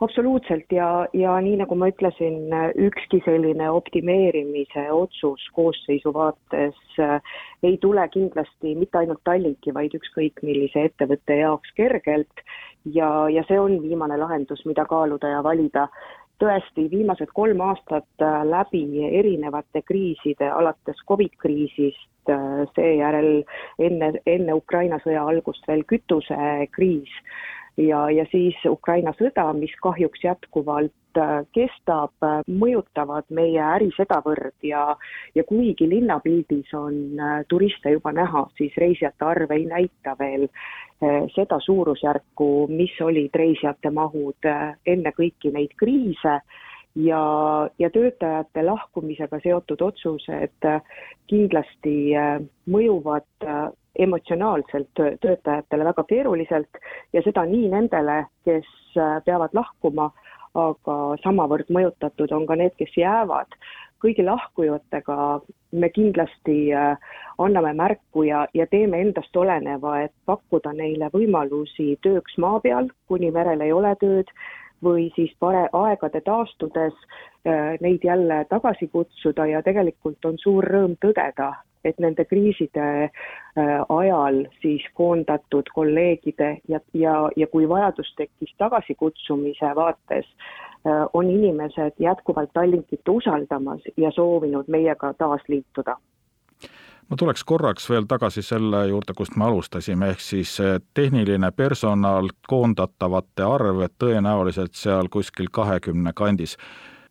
[0.00, 2.48] Absoluutselt ja, ja nii nagu ma ütlesin,
[2.88, 7.20] ükski selline optimeerimise otsus koosseisu vaates äh,
[7.62, 12.44] ei tule kindlasti mitte ainult Tallinki, vaid ükskõik millise ettevõtte jaoks kergelt
[12.84, 15.88] ja, ja see on viimane lahendus, mida kaaluda ja valida.
[16.40, 23.42] tõesti, viimased kolm aastat äh, läbi erinevate kriiside, alates Covid kriisist, äh, seejärel
[23.78, 27.12] enne, enne Ukraina sõja algust veel kütusekriis
[27.76, 34.56] ja, ja siis Ukraina sõda, mis kahjuks jätkuvalt äh, kestab, äh, mõjutavad meie äri sedavõrd
[34.66, 34.96] ja,
[35.34, 40.48] ja kuigi linnapildis on äh, turiste juba näha, siis reisijate arv ei näita veel
[41.32, 46.34] seda suurusjärku, mis olid reisijate mahud enne kõiki neid kriise.
[47.00, 47.22] Ja,
[47.78, 50.68] ja töötajate lahkumisega seotud otsused
[51.30, 51.94] kindlasti
[52.68, 53.48] mõjuvad
[53.98, 56.80] emotsionaalselt töötajatele väga keeruliselt
[57.12, 60.10] ja seda nii nendele, kes äh, peavad lahkuma,
[60.54, 63.58] aga samavõrd mõjutatud on ka need, kes jäävad.
[64.00, 65.40] kõigi lahkujatega
[65.72, 66.96] me kindlasti äh,
[67.38, 73.30] anname märku ja, ja teeme endast oleneva, et pakkuda neile võimalusi tööks maa peal, kuni
[73.30, 74.32] merel ei ole tööd,
[74.82, 80.96] või siis pare-, aegade taastudes äh, neid jälle tagasi kutsuda ja tegelikult on suur rõõm
[81.04, 81.52] tõdeda,
[81.84, 83.12] et nende kriiside äh,
[83.88, 90.28] ajal siis koondatud kolleegide ja, ja, ja kui vajadus tekkis tagasikutsumise vaates,
[90.86, 95.96] äh, on inimesed jätkuvalt Tallinkit usaldamas ja soovinud meiega taas liituda
[97.10, 102.30] ma tuleks korraks veel tagasi selle juurde, kust me alustasime, ehk siis äh, tehniline personal,
[102.48, 106.56] koondatavate arv tõenäoliselt seal kuskil kahekümne kandis.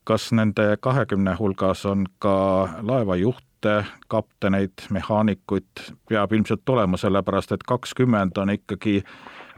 [0.09, 2.33] Kas nende kahekümne hulgas on ka
[2.81, 5.63] laevajuht, pilote, kapteneid, mehaanikuid?
[6.09, 9.03] Peab ilmselt olema, sellepärast et kakskümmend on ikkagi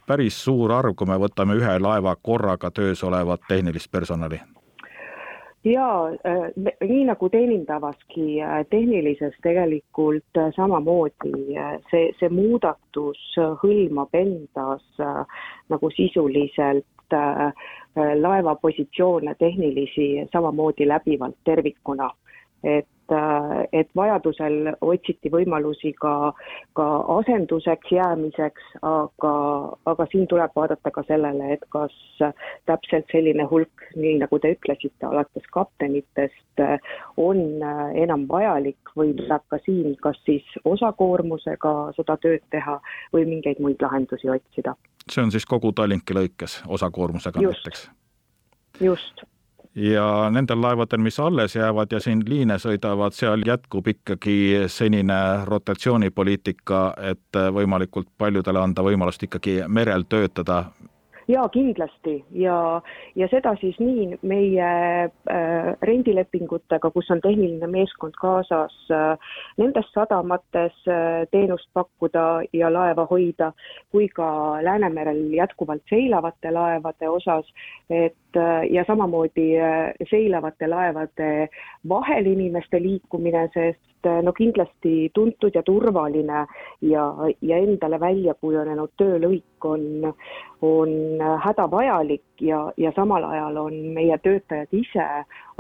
[0.08, 4.40] päris suur arv, kui me võtame ühe laeva korraga töös olevat tehnilist personali.
[5.64, 6.48] Jaa, äh,
[6.82, 11.54] nii nagu teenindavaski äh, tehnilises tegelikult äh, samamoodi
[11.92, 13.22] see, see muudatus
[13.62, 14.82] hõlmab endas
[15.70, 17.01] nagu sisuliselt
[18.22, 22.10] laeva positsioone tehnilisi samamoodi läbivalt tervikuna.
[22.64, 26.34] et et, et vajadusel otsiti võimalusi ka,
[26.78, 29.34] ka asenduseks jäämiseks, aga,
[29.86, 31.96] aga siin tuleb vaadata ka sellele, et kas
[32.70, 36.66] täpselt selline hulk, nii nagu te ütlesite, alates kaptenitest,
[37.18, 37.42] on
[37.96, 42.78] enam vajalik või tuleb ka siin kas siis osakoormusega seda tööd teha
[43.14, 44.76] või mingeid muid lahendusi otsida.
[45.10, 47.90] see on siis kogu Tallinki lõikes osakoormusega just, näiteks?
[48.82, 49.24] just
[49.76, 56.82] ja nendel laevadel, mis alles jäävad ja siin liine sõidavad, seal jätkub ikkagi senine rotatsioonipoliitika,
[57.12, 60.66] et võimalikult paljudele anda võimalust ikkagi merel töötada
[61.28, 62.24] jaa, kindlasti.
[62.32, 62.82] Ja,
[63.16, 64.70] ja seda siis nii meie
[65.06, 73.06] äh, rendilepingutega, kus on tehniline meeskond kaasas äh,, nendes sadamates äh, teenust pakkuda ja laeva
[73.10, 73.52] hoida,
[73.92, 74.32] kui ka
[74.64, 77.48] Läänemerel jätkuvalt seilavate laevade osas,
[77.90, 81.48] et äh, ja samamoodi äh, seilavate laevade
[81.90, 86.46] vahel inimeste liikumine, sest äh, no kindlasti tuntud ja turvaline
[86.82, 87.06] ja,
[87.42, 90.14] ja endale välja kujunenud töölõik on,
[90.62, 90.94] on
[91.46, 95.08] hädavajalik ja, ja samal ajal on meie töötajad ise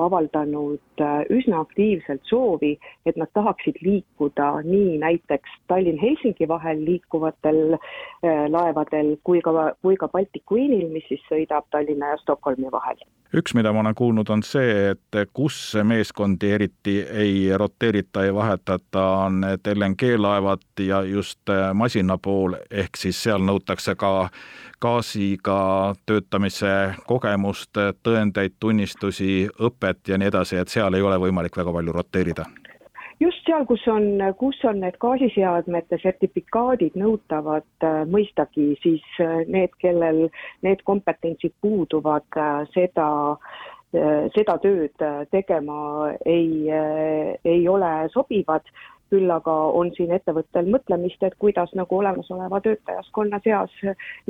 [0.05, 2.73] avaldanud äh, üsna aktiivselt soovi,
[3.05, 10.07] et nad tahaksid liikuda nii näiteks Tallinn-Helsingi vahel liikuvatel äh, laevadel kui ka, kui ka
[10.07, 13.01] Baltic Queenil, mis siis sõidab Tallinna ja Stockholmi vahel.
[13.35, 19.05] üks, mida ma olen kuulnud, on see, et kus meeskondi eriti ei roteerita, ei vahetata,
[19.25, 24.29] on need LNG-laevad ja just äh, masina pool, ehk siis seal nõutakse ka
[24.81, 31.73] gaasiga töötamise kogemust, tõendeid, tunnistusi, õpet ja nii edasi, et seal ei ole võimalik väga
[31.77, 32.49] palju roteerida?
[33.21, 34.07] just seal, kus on,
[34.39, 40.25] kus on need gaasiseadmete sertifikaadid nõutavad, äh, mõistagi, siis äh, need, kellel
[40.65, 43.11] need kompetentsid puuduvad, äh, seda
[43.91, 45.01] seda tööd
[45.35, 46.69] tegema ei,
[47.43, 48.63] ei ole sobivad
[49.11, 53.73] küll aga on siin ettevõttel mõtlemist, et kuidas nagu olemasoleva töötajaskonna seas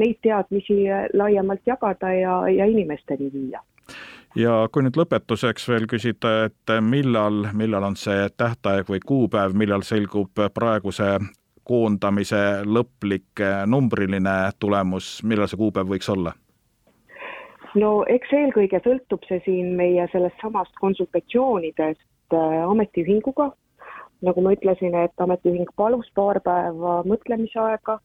[0.02, 3.62] neid teadmisi laiemalt jagada ja, ja inimesteni viia
[4.36, 9.84] ja kui nüüd lõpetuseks veel küsida, et millal, millal on see tähtaeg või kuupäev, millal
[9.84, 11.17] selgub praeguse
[11.67, 16.34] koondamise lõplik numbriline tulemus, millal see kuupäev võiks olla?
[17.76, 23.52] no eks eelkõige sõltub see siin meie sellest samast konsultatsioonidest äh, ametiühinguga,
[24.21, 27.97] nagu ma ütlesin, et ametiühing palus paar päeva mõtlemisaega,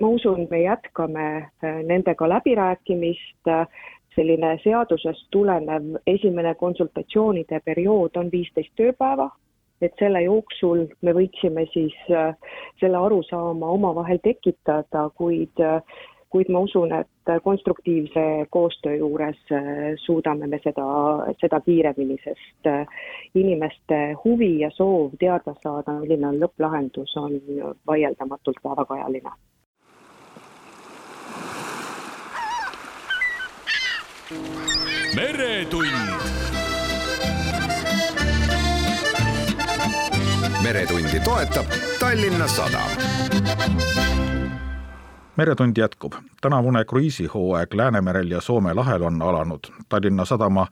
[0.00, 3.52] ma usun, me jätkame äh, nendega läbirääkimist,
[4.16, 9.30] selline seadusest tulenev esimene konsultatsioonide periood on viisteist tööpäeva,
[9.82, 12.34] et selle jooksul me võiksime siis äh,
[12.80, 15.64] selle arusaama omavahel tekitada, kuid
[16.32, 19.62] kuid ma usun, et konstruktiivse koostöö juures äh,
[20.04, 20.86] suudame me seda,
[21.40, 22.86] seda kiiremini, sest äh,
[23.34, 27.40] inimeste huvi ja soov teada saada, milline on lõpplahendus, on
[27.86, 29.36] vaieldamatult päevakajaline
[35.16, 35.86] meretund.
[40.62, 41.66] meretundi toetab
[42.00, 43.91] Tallinna Sadam
[45.36, 46.12] meretund jätkub.
[46.40, 49.60] tänavune kruiisihooaeg Läänemerel ja Soome lahel on alanud.
[49.88, 50.66] Tallinna Sadama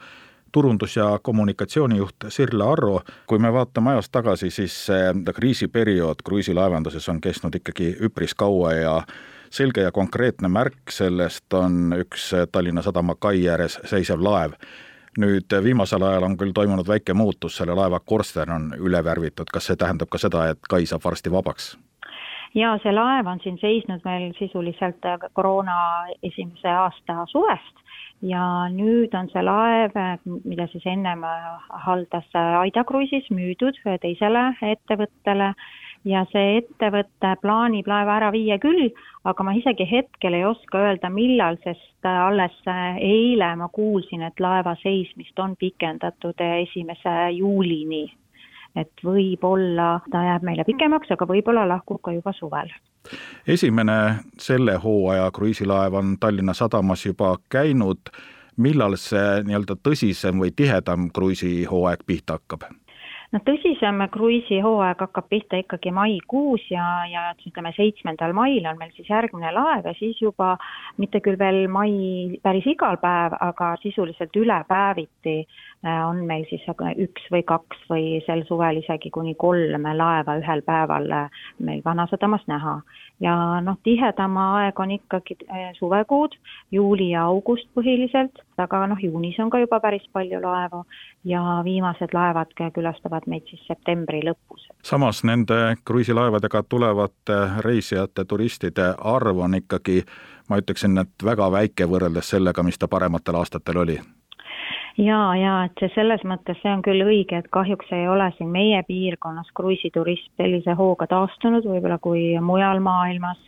[0.52, 7.20] turundus- ja kommunikatsioonijuht Sirle Arro, kui me vaatame ajas tagasi, siis see kriisiperiood kruiisilaevanduses on
[7.20, 9.02] kestnud ikkagi üpris kaua ja
[9.50, 14.52] selge ja konkreetne märk sellest on üks Tallinna Sadama kai ääres seisev laev.
[15.18, 19.66] nüüd viimasel ajal on küll toimunud väike muutus, selle laeva korsten on üle värvitud, kas
[19.66, 21.76] see tähendab ka seda, et kai saab varsti vabaks?
[22.54, 25.76] Ja see laev on siin seisnud meil sisuliselt koroona
[26.22, 27.76] esimese aasta suvest.
[28.22, 29.94] Ja nüüd on see laev,
[30.44, 31.22] mida siis ennem
[31.86, 35.54] haldas Aida Cruises, müüdud teisele ettevõttele.
[36.08, 38.86] Ja see ettevõte plaanib laeva ära viia küll,
[39.28, 44.72] aga ma isegi hetkel ei oska öelda, millal, sest alles eile ma kuulsin, et laeva
[44.80, 48.06] seismist on pikendatud esimese juulini
[48.76, 52.70] et võib-olla ta jääb meile pikemaks, aga võib-olla lahkub ka juba suvel.
[53.46, 58.12] esimene selle hooaja kruiisilaev on Tallinna sadamas juba käinud,
[58.56, 62.68] millal see nii-öelda tõsisem või tihedam kruiisihooaeg pihta hakkab?
[63.32, 69.10] no tõsisem kruiisihooaeg hakkab pihta ikkagi maikuus ja, ja ütleme, seitsmendal mail on meil siis
[69.10, 70.56] järgmine laev ja siis juba
[70.98, 75.36] mitte küll veel mai päris igal päev, aga sisuliselt üle päeviti
[75.82, 81.08] on meil siis üks või kaks või sel suvel isegi kuni kolm laeva ühel päeval
[81.58, 82.80] meil Vanasadamas näha.
[83.20, 86.36] ja noh, tihedam aeg on ikkagi äh, suvekuud,
[86.70, 90.84] juuli ja august põhiliselt, aga noh, juunis on ka juba päris palju laevu
[91.24, 94.68] ja viimased laevad külastavad meid siis septembri lõpus.
[94.84, 100.02] samas nende kruiisilaevadega tulevate reisijate, turistide arv on ikkagi,
[100.48, 104.00] ma ütleksin, et väga väike võrreldes sellega, mis ta parematel aastatel oli
[104.98, 108.50] ja, ja et see selles mõttes, see on küll õige, et kahjuks ei ole siin
[108.52, 113.38] meie piirkonnas kruiisiturism sellise hooga taastunud võib-olla kui mujal maailmas.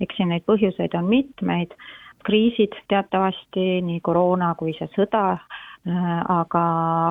[0.00, 1.72] eks siin neid põhjuseid on mitmeid,
[2.26, 5.38] kriisid teatavasti, nii koroona kui see sõda
[5.86, 6.62] aga,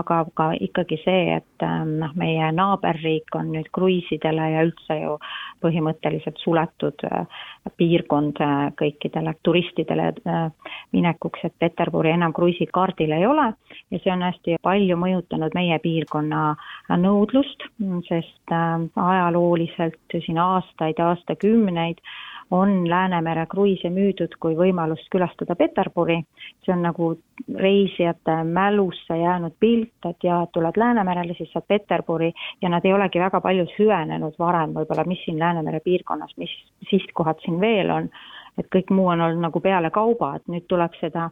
[0.01, 5.13] aga ka ikkagi see, et ähm, noh, meie naaberriik on nüüd kruiisidele ja üldse ju
[5.63, 7.23] põhimõtteliselt suletud äh,
[7.79, 10.11] piirkond äh, kõikidele turistidele
[10.91, 13.47] minekuks, et Peterburi enam kruiisikaardil ei ole.
[13.93, 16.43] Ja see on hästi palju mõjutanud meie piirkonna
[16.99, 17.63] nõudlust,
[18.09, 22.01] sest ajalooliselt siin aastaid, aastakümneid
[22.51, 26.21] on Läänemere kruiise müüdud kui võimalust külastada Peterburi.
[26.65, 27.17] see on nagu
[27.55, 33.19] reisijate mälusse jäänud pilt, et jaa, tuled Läänemerele, siis saad Peterburi ja nad ei olegi
[33.19, 36.53] väga palju süvenenud varem võib-olla, mis siin Läänemere piirkonnas, mis
[36.89, 38.09] sihtkohad siin veel on
[38.57, 41.29] et kõik muu on olnud nagu pealekauba, et nüüd tuleb seda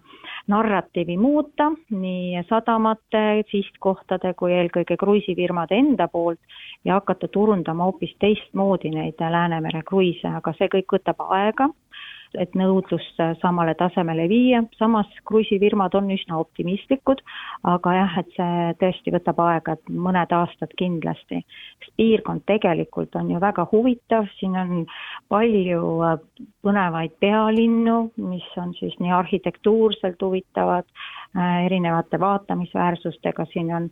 [0.52, 6.40] narratiivi muuta nii sadamate, sihtkohtade kui eelkõige kruiisifirmade enda poolt
[6.86, 11.70] ja hakata turundama hoopis teistmoodi neid Läänemere kruiise, aga see kõik võtab aega
[12.39, 17.22] et nõudlust samale tasemele viia, samas kruiisifirmad on üsna optimistlikud,
[17.69, 21.43] aga jah, et see tõesti võtab aega, et mõned aastad kindlasti.
[21.98, 24.86] piirkond tegelikult on ju väga huvitav, siin on
[25.30, 26.17] palju äh,
[26.65, 30.86] põnevaid pealinnu, mis on siis nii arhitektuurselt huvitavad,
[31.38, 33.89] äh, erinevate vaatamisväärsustega, siin on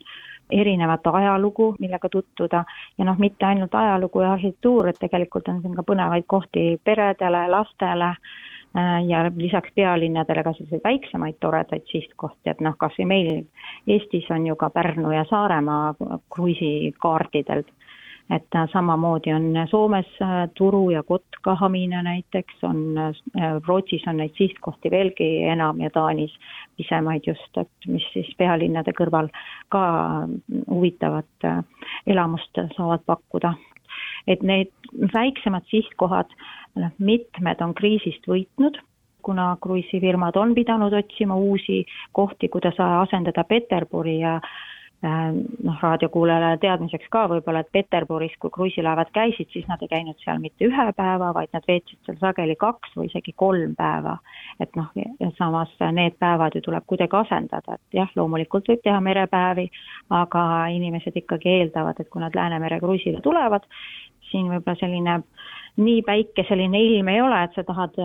[0.51, 2.63] erinevat ajalugu, millega tutvuda.
[2.97, 7.45] Ja noh, mitte ainult ajalugu ja arhitektuur, et tegelikult on siin ka põnevaid kohti peredele,
[7.51, 13.31] lastele äh, ja lisaks pealinnadele ka selliseid väiksemaid toredaid sihtkohti, et noh, kas või meil
[13.87, 15.93] Eestis on ju ka Pärnu ja Saaremaa
[16.33, 17.63] kruiisikaartidel
[18.31, 23.13] et samamoodi on Soomes äh, Turu ja Kotka Hamina näiteks, on äh,
[23.67, 26.33] Rootsis on neid sihtkohti veelgi enam ja Taanis
[26.77, 29.27] pisemaid just, et mis siis pealinnade kõrval
[29.69, 29.83] ka
[30.69, 31.59] huvitavat äh,
[32.07, 33.53] elamust saavad pakkuda.
[34.27, 34.69] et need
[35.13, 36.29] väiksemad sihtkohad,
[36.75, 38.77] noh, mitmed on kriisist võitnud
[39.21, 44.70] kuna kruiisifirmad on pidanud otsima uusi kohti, kuidas asendada Peterburi ja Äh,
[45.01, 50.41] noh, raadiokuulajale teadmiseks ka võib-olla, et Peterburis, kui kruiisilaevad käisid, siis nad ei käinud seal
[50.43, 54.17] mitte ühe päeva, vaid nad veetsid seal sageli kaks või isegi kolm päeva.
[54.61, 54.91] et noh,
[55.37, 59.71] samas need päevad ju tuleb kuidagi asendada, et jah, loomulikult võib teha merepäevi,
[60.13, 60.43] aga
[60.75, 63.65] inimesed ikkagi eeldavad, et kui nad Läänemere kruiisile tulevad,
[64.29, 65.17] siin võib-olla selline
[65.77, 67.95] nii päikeseline ilm ei ole, et sa tahad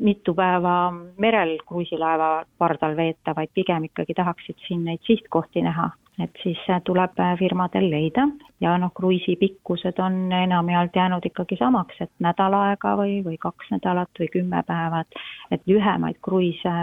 [0.00, 5.90] mitu päeva merel kruiisilaeva pardal veeta, vaid pigem ikkagi tahaksid siin neid sihtkohti näha.
[6.20, 8.26] Et siis tuleb firmadel leida.
[8.60, 13.72] Ja noh, kruiisi pikkused on enamjaolt jäänud ikkagi samaks, et nädal aega või, või kaks
[13.72, 15.22] nädalat või kümme päeva, et
[15.56, 16.74] et lühemaid kruiise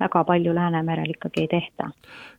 [0.00, 1.90] väga palju Läänemerel ikkagi ei tehta.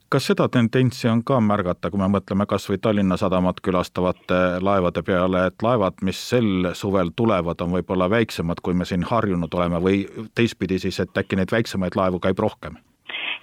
[0.09, 5.03] Kas seda tendentsi on ka märgata, kui me mõtleme kas või Tallinna sadamat külastavate laevade
[5.05, 9.81] peale, et laevad, mis sel suvel tulevad, on võib-olla väiksemad, kui me siin harjunud oleme
[9.83, 10.03] või
[10.35, 12.79] teistpidi siis, et äkki neid väiksemaid laevu käib rohkem?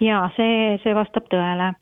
[0.01, 1.73] jaa, see, see vastab tõele.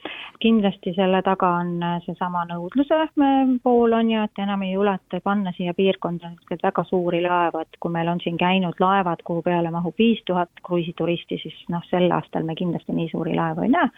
[0.44, 5.20] kindlasti selle taga on äh, seesama nõudluse äh, pool on ju, et enam ei juleta
[5.24, 9.42] panna siia piirkonda niisuguseid väga suuri laevu, et kui meil on siin käinud laevad, kuhu
[9.42, 13.74] peale mahub viis tuhat kruiisituristi, siis noh, sel aastal me kindlasti nii suuri laevu ei
[13.74, 13.90] näe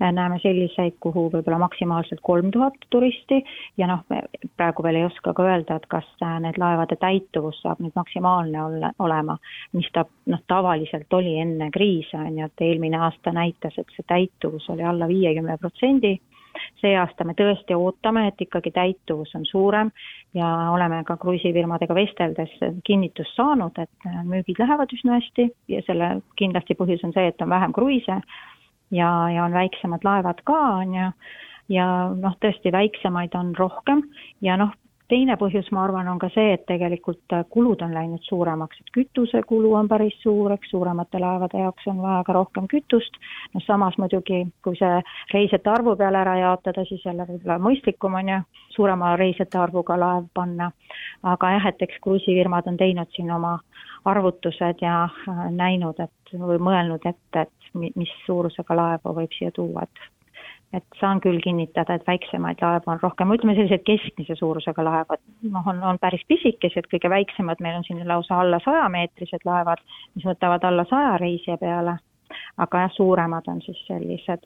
[0.00, 3.40] näeme selliseid, kuhu võib-olla maksimaalselt kolm tuhat turisti.
[3.78, 4.22] Ja noh, me
[4.56, 8.62] praegu veel ei oska ka öelda, et kas äh, need laevade täituvus saab nüüd maksimaalne
[8.62, 9.38] olla, olema,
[9.72, 14.06] mis ta noh, tavaliselt oli enne kriise, on ju, et eelmine aasta näitas, et see
[14.08, 16.16] täituvus oli alla viiekümne protsendi,
[16.80, 19.92] see aasta me tõesti ootame, et ikkagi täituvus on suurem.
[20.36, 22.52] Ja oleme ka kruiisifirmadega vesteldes
[22.84, 25.48] kinnitust saanud, et äh, müügid lähevad üsna hästi.
[25.72, 28.20] Ja selle kindlasti põhjus on see, et on vähem kruiise
[28.90, 31.10] ja, ja on väiksemad laevad ka, on ju,
[31.76, 34.02] ja noh, tõesti väiksemaid on rohkem.
[34.44, 34.74] Ja noh,
[35.10, 39.72] teine põhjus, ma arvan, on ka see, et tegelikult kulud on läinud suuremaks, et kütusekulu
[39.78, 43.18] on päris suur, eks suuremate laevade jaoks on vaja ka rohkem kütust,
[43.54, 45.00] noh samas muidugi, kui see
[45.34, 48.40] reisijate arvu peale ära jaotada, siis jälle võib-olla mõistlikum on ju,
[48.76, 50.72] suurema reisijate arvuga laev panna.
[51.22, 53.58] aga jah, et eks kruiisifirmad on teinud siin oma
[54.06, 59.86] arvutused ja äh, näinud, et või mõelnud ette, et mis suurusega laevu võib siia tuua,
[59.86, 60.06] et
[60.74, 65.68] et saan küll kinnitada, et väiksemaid laevu on rohkem, ütleme sellised keskmise suurusega laevad, noh,
[65.70, 69.80] on, on päris pisikesed, kõige väiksemad meil on siin lausa alla sajameetrised laevad,
[70.18, 71.96] mis võtavad alla saja reisija peale,
[72.58, 74.44] aga jah, suuremad on siis sellised,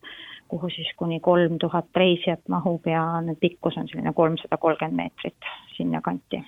[0.53, 5.53] kuhu siis kuni kolm tuhat reisijat mahub ja nüüd pikkus on selline kolmsada kolmkümmend meetrit
[5.77, 6.45] sinnakanti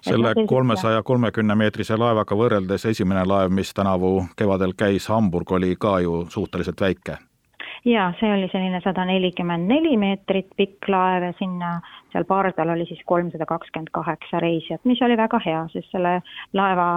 [0.00, 5.98] selle kolmesaja kolmekümne meetrise laevaga võrreldes esimene laev, mis tänavu kevadel käis, Hamburg, oli ka
[6.00, 7.18] ju suhteliselt väike.
[7.86, 11.76] Jaa, see oli selline sada nelikümmend neli meetrit pikk laev ja sinna,
[12.12, 16.20] seal pardal oli siis kolmsada kakskümmend kaheksa reisijat, mis oli väga hea, sest selle
[16.56, 16.88] laeva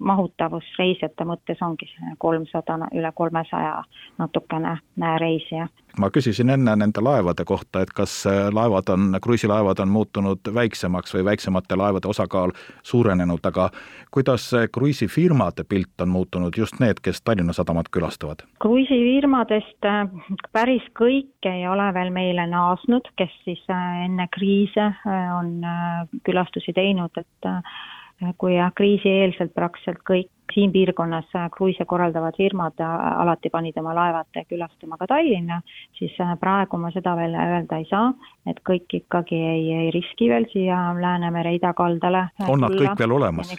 [0.00, 3.82] mahutavus reisijate mõttes ongi kolmsada, üle kolmesaja
[4.18, 4.78] natukene
[5.18, 5.68] reisija
[5.98, 11.14] ma küsisin enne nende laevade kohta, et kas äh, laevad on, kruiisilaevad on muutunud väiksemaks
[11.14, 12.52] või väiksemate laevade osakaal
[12.86, 13.70] suurenenud, aga
[14.14, 18.44] kuidas kruiisifirmade pilt on muutunud, just need, kes Tallinna sadamat külastavad?
[18.62, 20.06] kruiisifirmadest äh,
[20.52, 24.88] päris kõik ei ole veel meile naasnud, kes siis äh, enne kriise
[25.36, 25.60] on
[26.24, 33.76] külastusi teinud, et kui jah, kriisieelselt praktiliselt kõik siin piirkonnas kruiise korraldavad firmad alati panid
[33.78, 35.60] oma laevad külastama ka Tallinna,
[35.98, 38.08] siis praegu ma seda veel öelda ei saa,
[38.48, 42.28] et kõik ikkagi ei, ei riski veel siia Läänemere idakaldale.
[42.48, 43.52] on nad kõik veel olemas?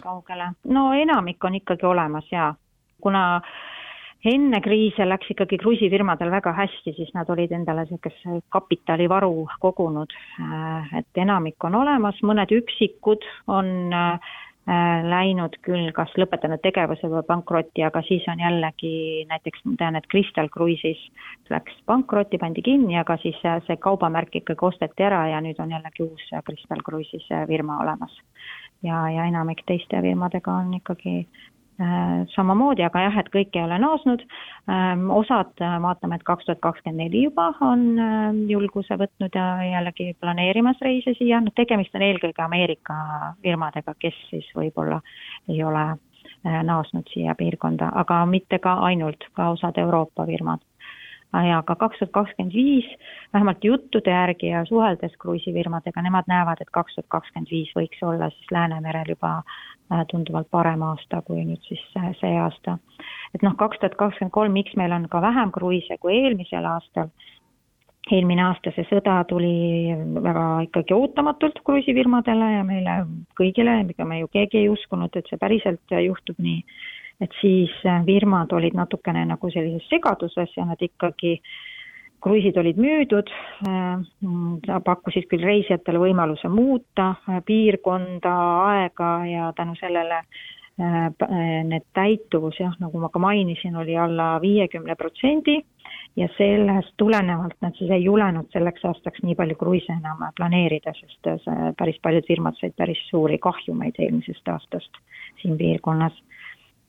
[0.66, 2.56] no enamik on ikkagi olemas jaa,
[3.02, 3.42] kuna
[4.26, 10.12] enne kriise läks ikkagi kruiisifirmadel väga hästi, siis nad olid endale niisuguse kapitalivaru kogunud,
[11.00, 14.34] et enamik on olemas, mõned üksikud on äh,
[14.70, 19.98] Äh, läinud küll kas lõpetanud tegevuse või pankrotti, aga siis on jällegi näiteks ma tean,
[19.98, 21.00] et Crystal Cruises
[21.50, 26.06] läks pankrotti, pandi kinni, aga siis see kaubamärk ikkagi osteti ära ja nüüd on jällegi
[26.06, 28.14] uus Crystal Cruises firma olemas.
[28.84, 31.59] ja, ja enamik teiste firmadega on ikkagi Äh,
[32.36, 34.24] samamoodi, aga jah, et kõik ei ole naasnud,
[34.72, 39.48] ähm, osad äh, vaatame, et kaks tuhat kakskümmend neli juba on äh, julguse võtnud ja
[39.64, 43.00] jällegi planeerimas reise siia, noh tegemist on eelkõige Ameerika
[43.44, 45.00] firmadega, kes siis võib-olla
[45.48, 45.88] ei ole
[46.44, 50.64] naasnud siia piirkonda, aga mitte ka ainult, ka osad Euroopa firmad
[51.34, 52.86] ja ka kaks tuhat kakskümmend viis,
[53.34, 58.30] vähemalt juttude järgi ja suheldes kruiisifirmadega, nemad näevad, et kaks tuhat kakskümmend viis võiks olla
[58.34, 62.78] siis Läänemerel juba äh, tunduvalt parem aasta kui nüüd siis äh, see aasta.
[63.36, 67.14] et noh, kaks tuhat kakskümmend kolm, miks meil on ka vähem kruiise kui eelmisel aastal,
[68.12, 69.94] eelmine aasta see sõda tuli
[70.26, 73.02] väga ikkagi ootamatult kruiisifirmadele ja meile
[73.38, 76.64] kõigile, ega me ju keegi ei uskunud, et see päriselt juhtub nii
[77.22, 81.40] et siis äh, firmad olid natukene nagu sellises segaduses ja nad ikkagi,
[82.24, 83.32] kruiisid olid müüdud,
[83.68, 88.38] äh, pakkusid küll reisijatele võimaluse muuta äh, piirkonda,
[88.70, 90.24] aega ja tänu sellele
[90.80, 95.58] need täituvus jah, nagu ma ka mainisin, oli alla viiekümne protsendi
[96.16, 101.28] ja sellest tulenevalt nad siis ei julenud selleks aastaks nii palju kruiise enam planeerida, sest
[101.76, 105.04] päris paljud firmad said päris suuri kahjumeid eelmisest aastast
[105.42, 106.16] siin piirkonnas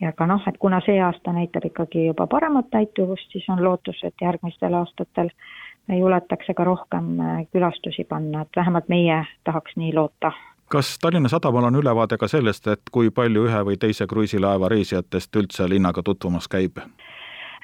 [0.01, 4.01] ja ka noh, et kuna see aasta näitab ikkagi juba paremat täituvust, siis on lootus,
[4.05, 5.31] et järgmistel aastatel
[5.89, 7.17] juletakse ka rohkem
[7.53, 10.33] külastusi panna, et vähemalt meie tahaks nii loota
[10.71, 15.37] kas Tallinna Sadamal on ülevaade ka sellest, et kui palju ühe või teise kruiisilaeva reisijatest
[15.37, 16.79] üldse linnaga tutvumas käib?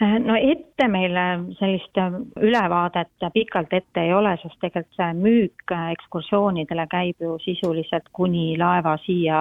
[0.00, 1.22] no ette meile
[1.58, 1.96] sellist
[2.42, 8.98] ülevaadet pikalt ette ei ole, sest tegelikult see müük ekskursioonidele käib ju sisuliselt kuni laeva
[9.06, 9.38] siia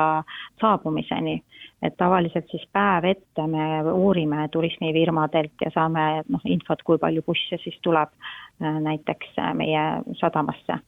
[0.61, 1.41] saabumiseni.
[1.86, 7.61] Et tavaliselt siis päev ette me uurime turismifirmadelt ja saame noh, infot, kui palju busse
[7.63, 8.11] siis tuleb
[8.59, 9.86] näiteks meie
[10.19, 10.79] sadamasse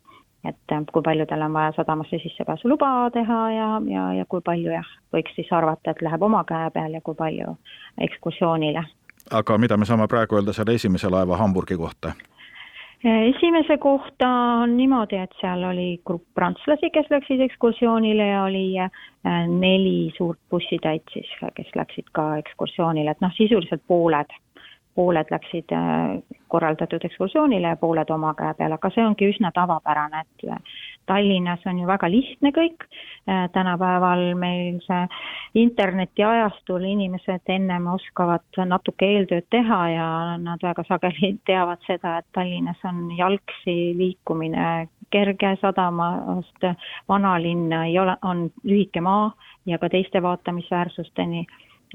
[0.45, 4.87] et äh, kui paljudel on vaja sadamasse sissepääsuluba teha ja, ja, ja kui palju jah,
[5.13, 7.55] võiks siis arvata, et läheb oma käe peal ja kui palju
[8.07, 8.83] ekskursioonile.
[9.31, 12.13] aga mida me saame praegu öelda selle esimese laeva Hamburgi kohta?
[13.05, 14.27] Äh, esimese kohta
[14.63, 18.89] on niimoodi, et seal oli grupp prantslasi, kes läksid ekskursioonile ja oli äh,
[19.47, 24.33] neli suurt bussitäit siis, kes läksid ka ekskursioonile, et noh, sisuliselt pooled
[24.97, 26.17] pooled läksid äh,
[26.49, 30.73] korraldatud ekskursioonile ja pooled oma käe peal, aga see ongi üsna tavapärane, et
[31.05, 32.87] Tallinnas on ju väga lihtne kõik,
[33.53, 35.03] tänapäeval meil see
[35.57, 40.09] internetiajastul inimesed ennem oskavad natuke eeltööd teha ja
[40.41, 46.67] nad väga sageli teavad seda, et Tallinnas on jalgsi liikumine kerge sadamast
[47.09, 49.31] vanalinna ei ole, on lühike maa
[49.65, 51.45] ja ka teiste vaatamisväärsusteni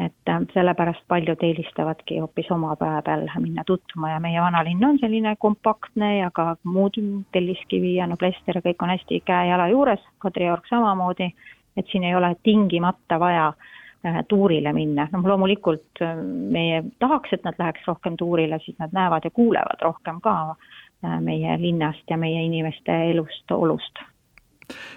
[0.00, 4.98] et äh, sellepärast paljud eelistavadki hoopis oma päeva peal minna tutvuma ja meie vanalinn on
[4.98, 6.96] selline kompaktne ja ka muud
[7.32, 11.28] Telliskivi ja Noblester kõik on hästi käe-jala juures, Kadriorg samamoodi,
[11.76, 16.16] et siin ei ole tingimata vaja äh, tuurile minna, noh loomulikult äh,
[16.56, 20.54] meie tahaks, et nad läheks rohkem tuurile, siis nad näevad ja kuulevad rohkem ka
[21.02, 23.98] meie linnast ja meie inimeste elust, olust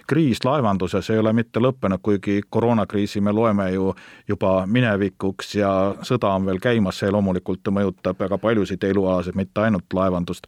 [0.08, 3.94] kriis laevanduses ei ole mitte lõppenud, kuigi koroonakriisi me loeme ju
[4.28, 5.72] juba minevikuks ja
[6.06, 10.48] sõda on veel käimas, see loomulikult mõjutab väga paljusid elualasid, mitte ainult laevandust.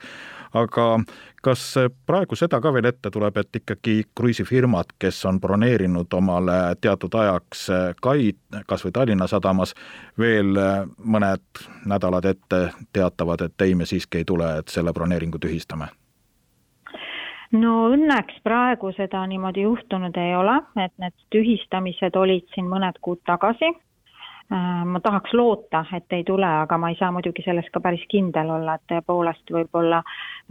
[0.54, 0.88] Aga
[1.44, 1.76] kas
[2.06, 7.68] praegu seda ka veel ette tuleb, et ikkagi kruiisifirmad, kes on broneerinud omale teatud ajaks
[8.02, 9.74] kaid, kas või Tallinna sadamas,
[10.20, 10.58] veel
[11.04, 15.92] mõned nädalad ette teatavad, et ei, me siiski ei tule, et selle broneeringu tühistame?
[17.56, 23.22] no õnneks praegu seda niimoodi juhtunud ei ole, et need tühistamised olid siin mõned kuud
[23.26, 23.72] tagasi.
[24.52, 28.06] Äh, ma tahaks loota, et ei tule, aga ma ei saa muidugi selles ka päris
[28.08, 29.98] kindel olla, et tõepoolest võib-olla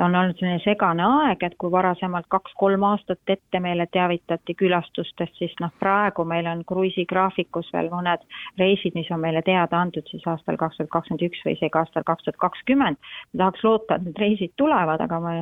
[0.05, 5.55] on olnud selline segane aeg, et kui varasemalt kaks-kolm aastat ette meile teavitati külastustest, siis
[5.65, 8.29] noh, praegu meil on kruiisigraafikus veel mõned
[8.61, 12.05] reisid, mis on meile teada antud siis aastal kaks tuhat kakskümmend üks või isegi aastal
[12.05, 13.01] kaks tuhat kakskümmend.
[13.33, 15.35] tahaks loota, et need reisid tulevad, aga ma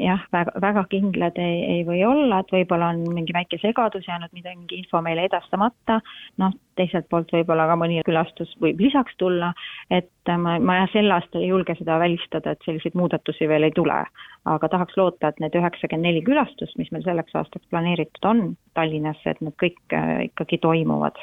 [0.00, 4.32] jah, väga, väga kindlad ei, ei või olla, et võib-olla on mingi väike segadus jäänud,
[4.32, 5.98] mingi info meile edastamata,
[6.40, 9.52] noh, teiselt poolt võib-olla ka mõni külastus võib lisaks tulla,
[9.92, 13.74] et ma, ma jah, sel aastal ei julge seda välistada, et selliseid muudatusi veel ei
[13.76, 14.04] tule.
[14.48, 18.40] aga tahaks loota, et need üheksakümmend neli külastust, mis meil selleks aastaks planeeritud on
[18.74, 21.20] Tallinnasse, et need kõik äh, ikkagi toimuvad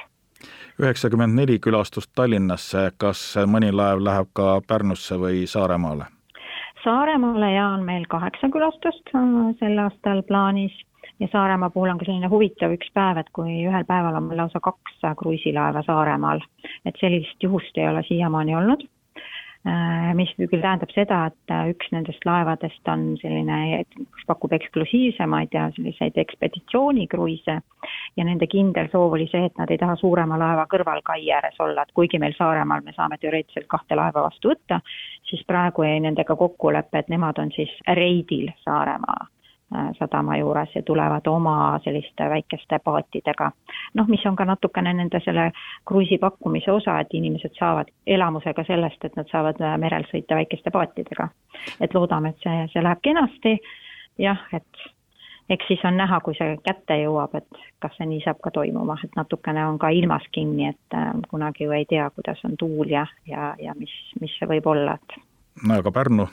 [0.77, 6.11] üheksakümmend neli külastust Tallinnasse, kas mõni laev läheb ka Pärnusse või Saaremaale?
[6.83, 9.13] Saaremaale ja on meil kaheksa külastust
[9.59, 10.75] sel aastal plaanis.
[11.19, 14.37] Ja Saaremaa puhul on ka selline huvitav üks päev, et kui ühel päeval on meil
[14.43, 16.43] lausa kaks kruiisilaeva Saaremaal,
[16.85, 18.85] et sellist juhust ei ole siiamaani olnud
[20.17, 25.67] mis küll tähendab seda, et äh, üks nendest laevadest on selline, kes pakub eksklusiivsemaid ja
[25.75, 27.57] selliseid ekspeditsioonikruiise
[28.17, 31.59] ja nende kindel soov oli see, et nad ei taha suurema laeva kõrval kai ääres
[31.63, 34.81] olla, et kuigi meil Saaremaal me saame teoreetiliselt kahte laeva vastu võtta,
[35.29, 39.36] siis praegu jäi nendega kokkulepe, et nemad on siis reidil Saaremaa Äh,
[39.99, 43.51] sadama juures ja tulevad oma selliste väikeste paatidega.
[43.93, 45.51] noh, mis on ka natukene nende selle
[45.85, 50.71] kruiisi pakkumise osa, et inimesed saavad elamusega sellest, et nad saavad äh, merel sõita väikeste
[50.71, 51.29] paatidega.
[51.81, 53.57] et loodame, et see, see läheb kenasti,
[54.17, 54.87] jah, et
[55.49, 58.97] eks siis on näha, kui see kätte jõuab, et kas see nii saab ka toimuma,
[59.03, 62.95] et natukene on ka ilmas kinni, et äh, kunagi ju ei tea, kuidas on tuul
[62.95, 65.21] ja, ja, ja mis, mis see võib olla, et
[65.67, 66.27] no aga Pärnu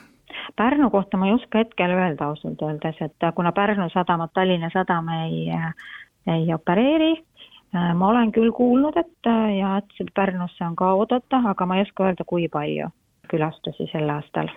[0.55, 5.07] Pärnu kohta ma ei oska hetkel öelda ausalt öeldes, et kuna Pärnu sadamat Tallinna Sadam
[5.09, 5.47] ei,
[6.27, 7.13] ei opereeri,
[7.93, 12.07] ma olen küll kuulnud, et ja et Pärnusse on ka oodata, aga ma ei oska
[12.07, 12.89] öelda, kui palju
[13.27, 14.49] külastusi sel aastal.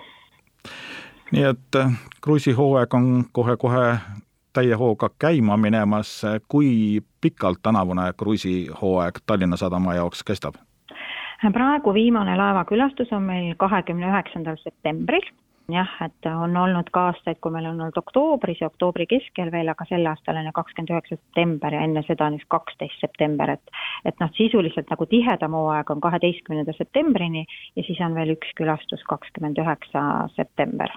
[1.32, 1.92] nii et äh,
[2.24, 3.98] kruiisihooaeg on kohe-kohe
[4.52, 10.54] täie hooga käima minemas, kui pikalt tänavune kruiisihooaeg Tallinna Sadama jaoks kestab?
[11.52, 15.22] praegu viimane laevakülastus on meil kahekümne üheksandal septembril
[15.72, 19.68] jah, et on olnud ka aastaid, kui meil on olnud oktoobris ja oktoobri keskel veel,
[19.68, 23.52] aga sel aastal on ju kakskümmend üheksa september ja enne seda on just kaksteist september,
[23.56, 23.74] et
[24.08, 27.44] et noh, sisuliselt nagu tihedam hooaeg on kaheteistkümnenda septembrini
[27.76, 30.02] ja siis on veel üks külastus, kakskümmend üheksa
[30.36, 30.94] september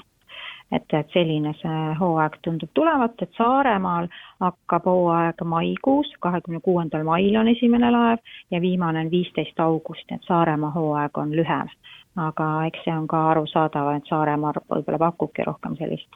[0.71, 4.07] et, et selline see hooaeg tundub tulevat, et Saaremaal
[4.43, 10.23] hakkab hooaeg maikuus, kahekümne kuuendal mail on esimene laev ja viimane on viisteist august, et
[10.27, 11.71] Saaremaa hooaeg on lühem.
[12.19, 16.09] Aga eks see on ka arusaadav, et Saaremaa võib-olla pakubki rohkem sellist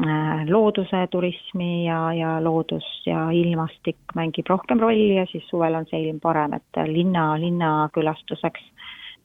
[0.00, 5.86] äh, looduse turismi ja, ja loodus ja ilmastik mängib rohkem rolli ja siis suvel on
[5.90, 8.72] see ilm parem, et linna, linnakülastuseks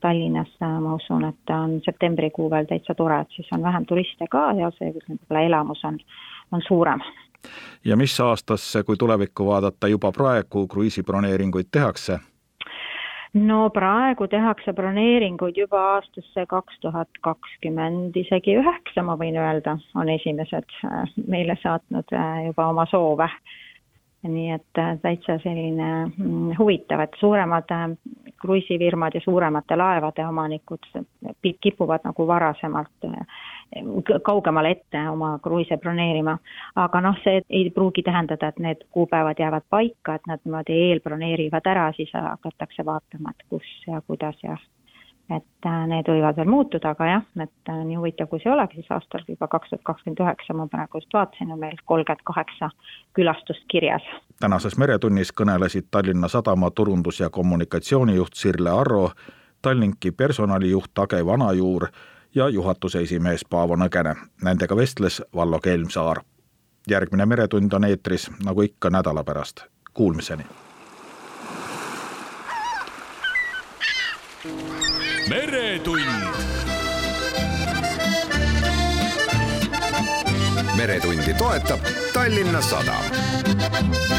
[0.04, 4.50] Tallinnas ma usun, et on septembrikuu veel täitsa tore, et siis on vähem turiste ka
[4.58, 6.00] ja see võib-olla elamus on,
[6.52, 7.00] on suurem.
[7.86, 12.20] ja mis aastasse, kui tulevikku vaadata, juba praegu kruiisibroneeringuid tehakse?
[13.34, 20.10] No praegu tehakse broneeringuid juba aastasse kaks tuhat kakskümmend, isegi üheksa, ma võin öelda, on
[20.14, 23.30] esimesed äh, meile saatnud äh, juba oma soove
[24.24, 27.90] nii et äh, täitsa selline mm, huvitav, et suuremad äh,
[28.42, 30.88] kruiisifirmad ja suuremate laevade omanikud
[31.62, 33.26] kipuvad nagu varasemalt äh,
[34.24, 36.38] kaugemale ette oma kruiise broneerima.
[36.76, 41.68] aga noh, see ei pruugi tähendada, et need kuupäevad jäävad paika, et nad niimoodi eelbroneerivad
[41.68, 44.58] ära, siis hakatakse vaatama, et kus ja kuidas ja
[45.36, 48.76] et äh, need võivad veel muutuda, aga jah, et äh, nii huvitav kui see oleks,
[48.78, 52.70] siis aastal juba kaks tuhat kakskümmend üheksa, ma praegu just vaatasin, on meil kolmkümmend kaheksa
[53.18, 54.04] külastust kirjas.
[54.40, 59.10] tänases Meretunnis kõnelesid Tallinna Sadama turundus- ja kommunikatsioonijuht Sirle Arro,
[59.62, 61.88] Tallinki personalijuht Age Vanajuur
[62.36, 64.16] ja juhatuse esimees Paavo Nõgene.
[64.42, 66.22] Nendega vestles Vallo Kelmsaar.
[66.90, 69.64] järgmine Meretund on eetris nagu ikka nädala pärast.
[69.94, 70.44] Kuulmiseni
[75.84, 76.34] meretund.
[80.76, 81.80] meretundi toetab
[82.14, 84.13] Tallinna Sadam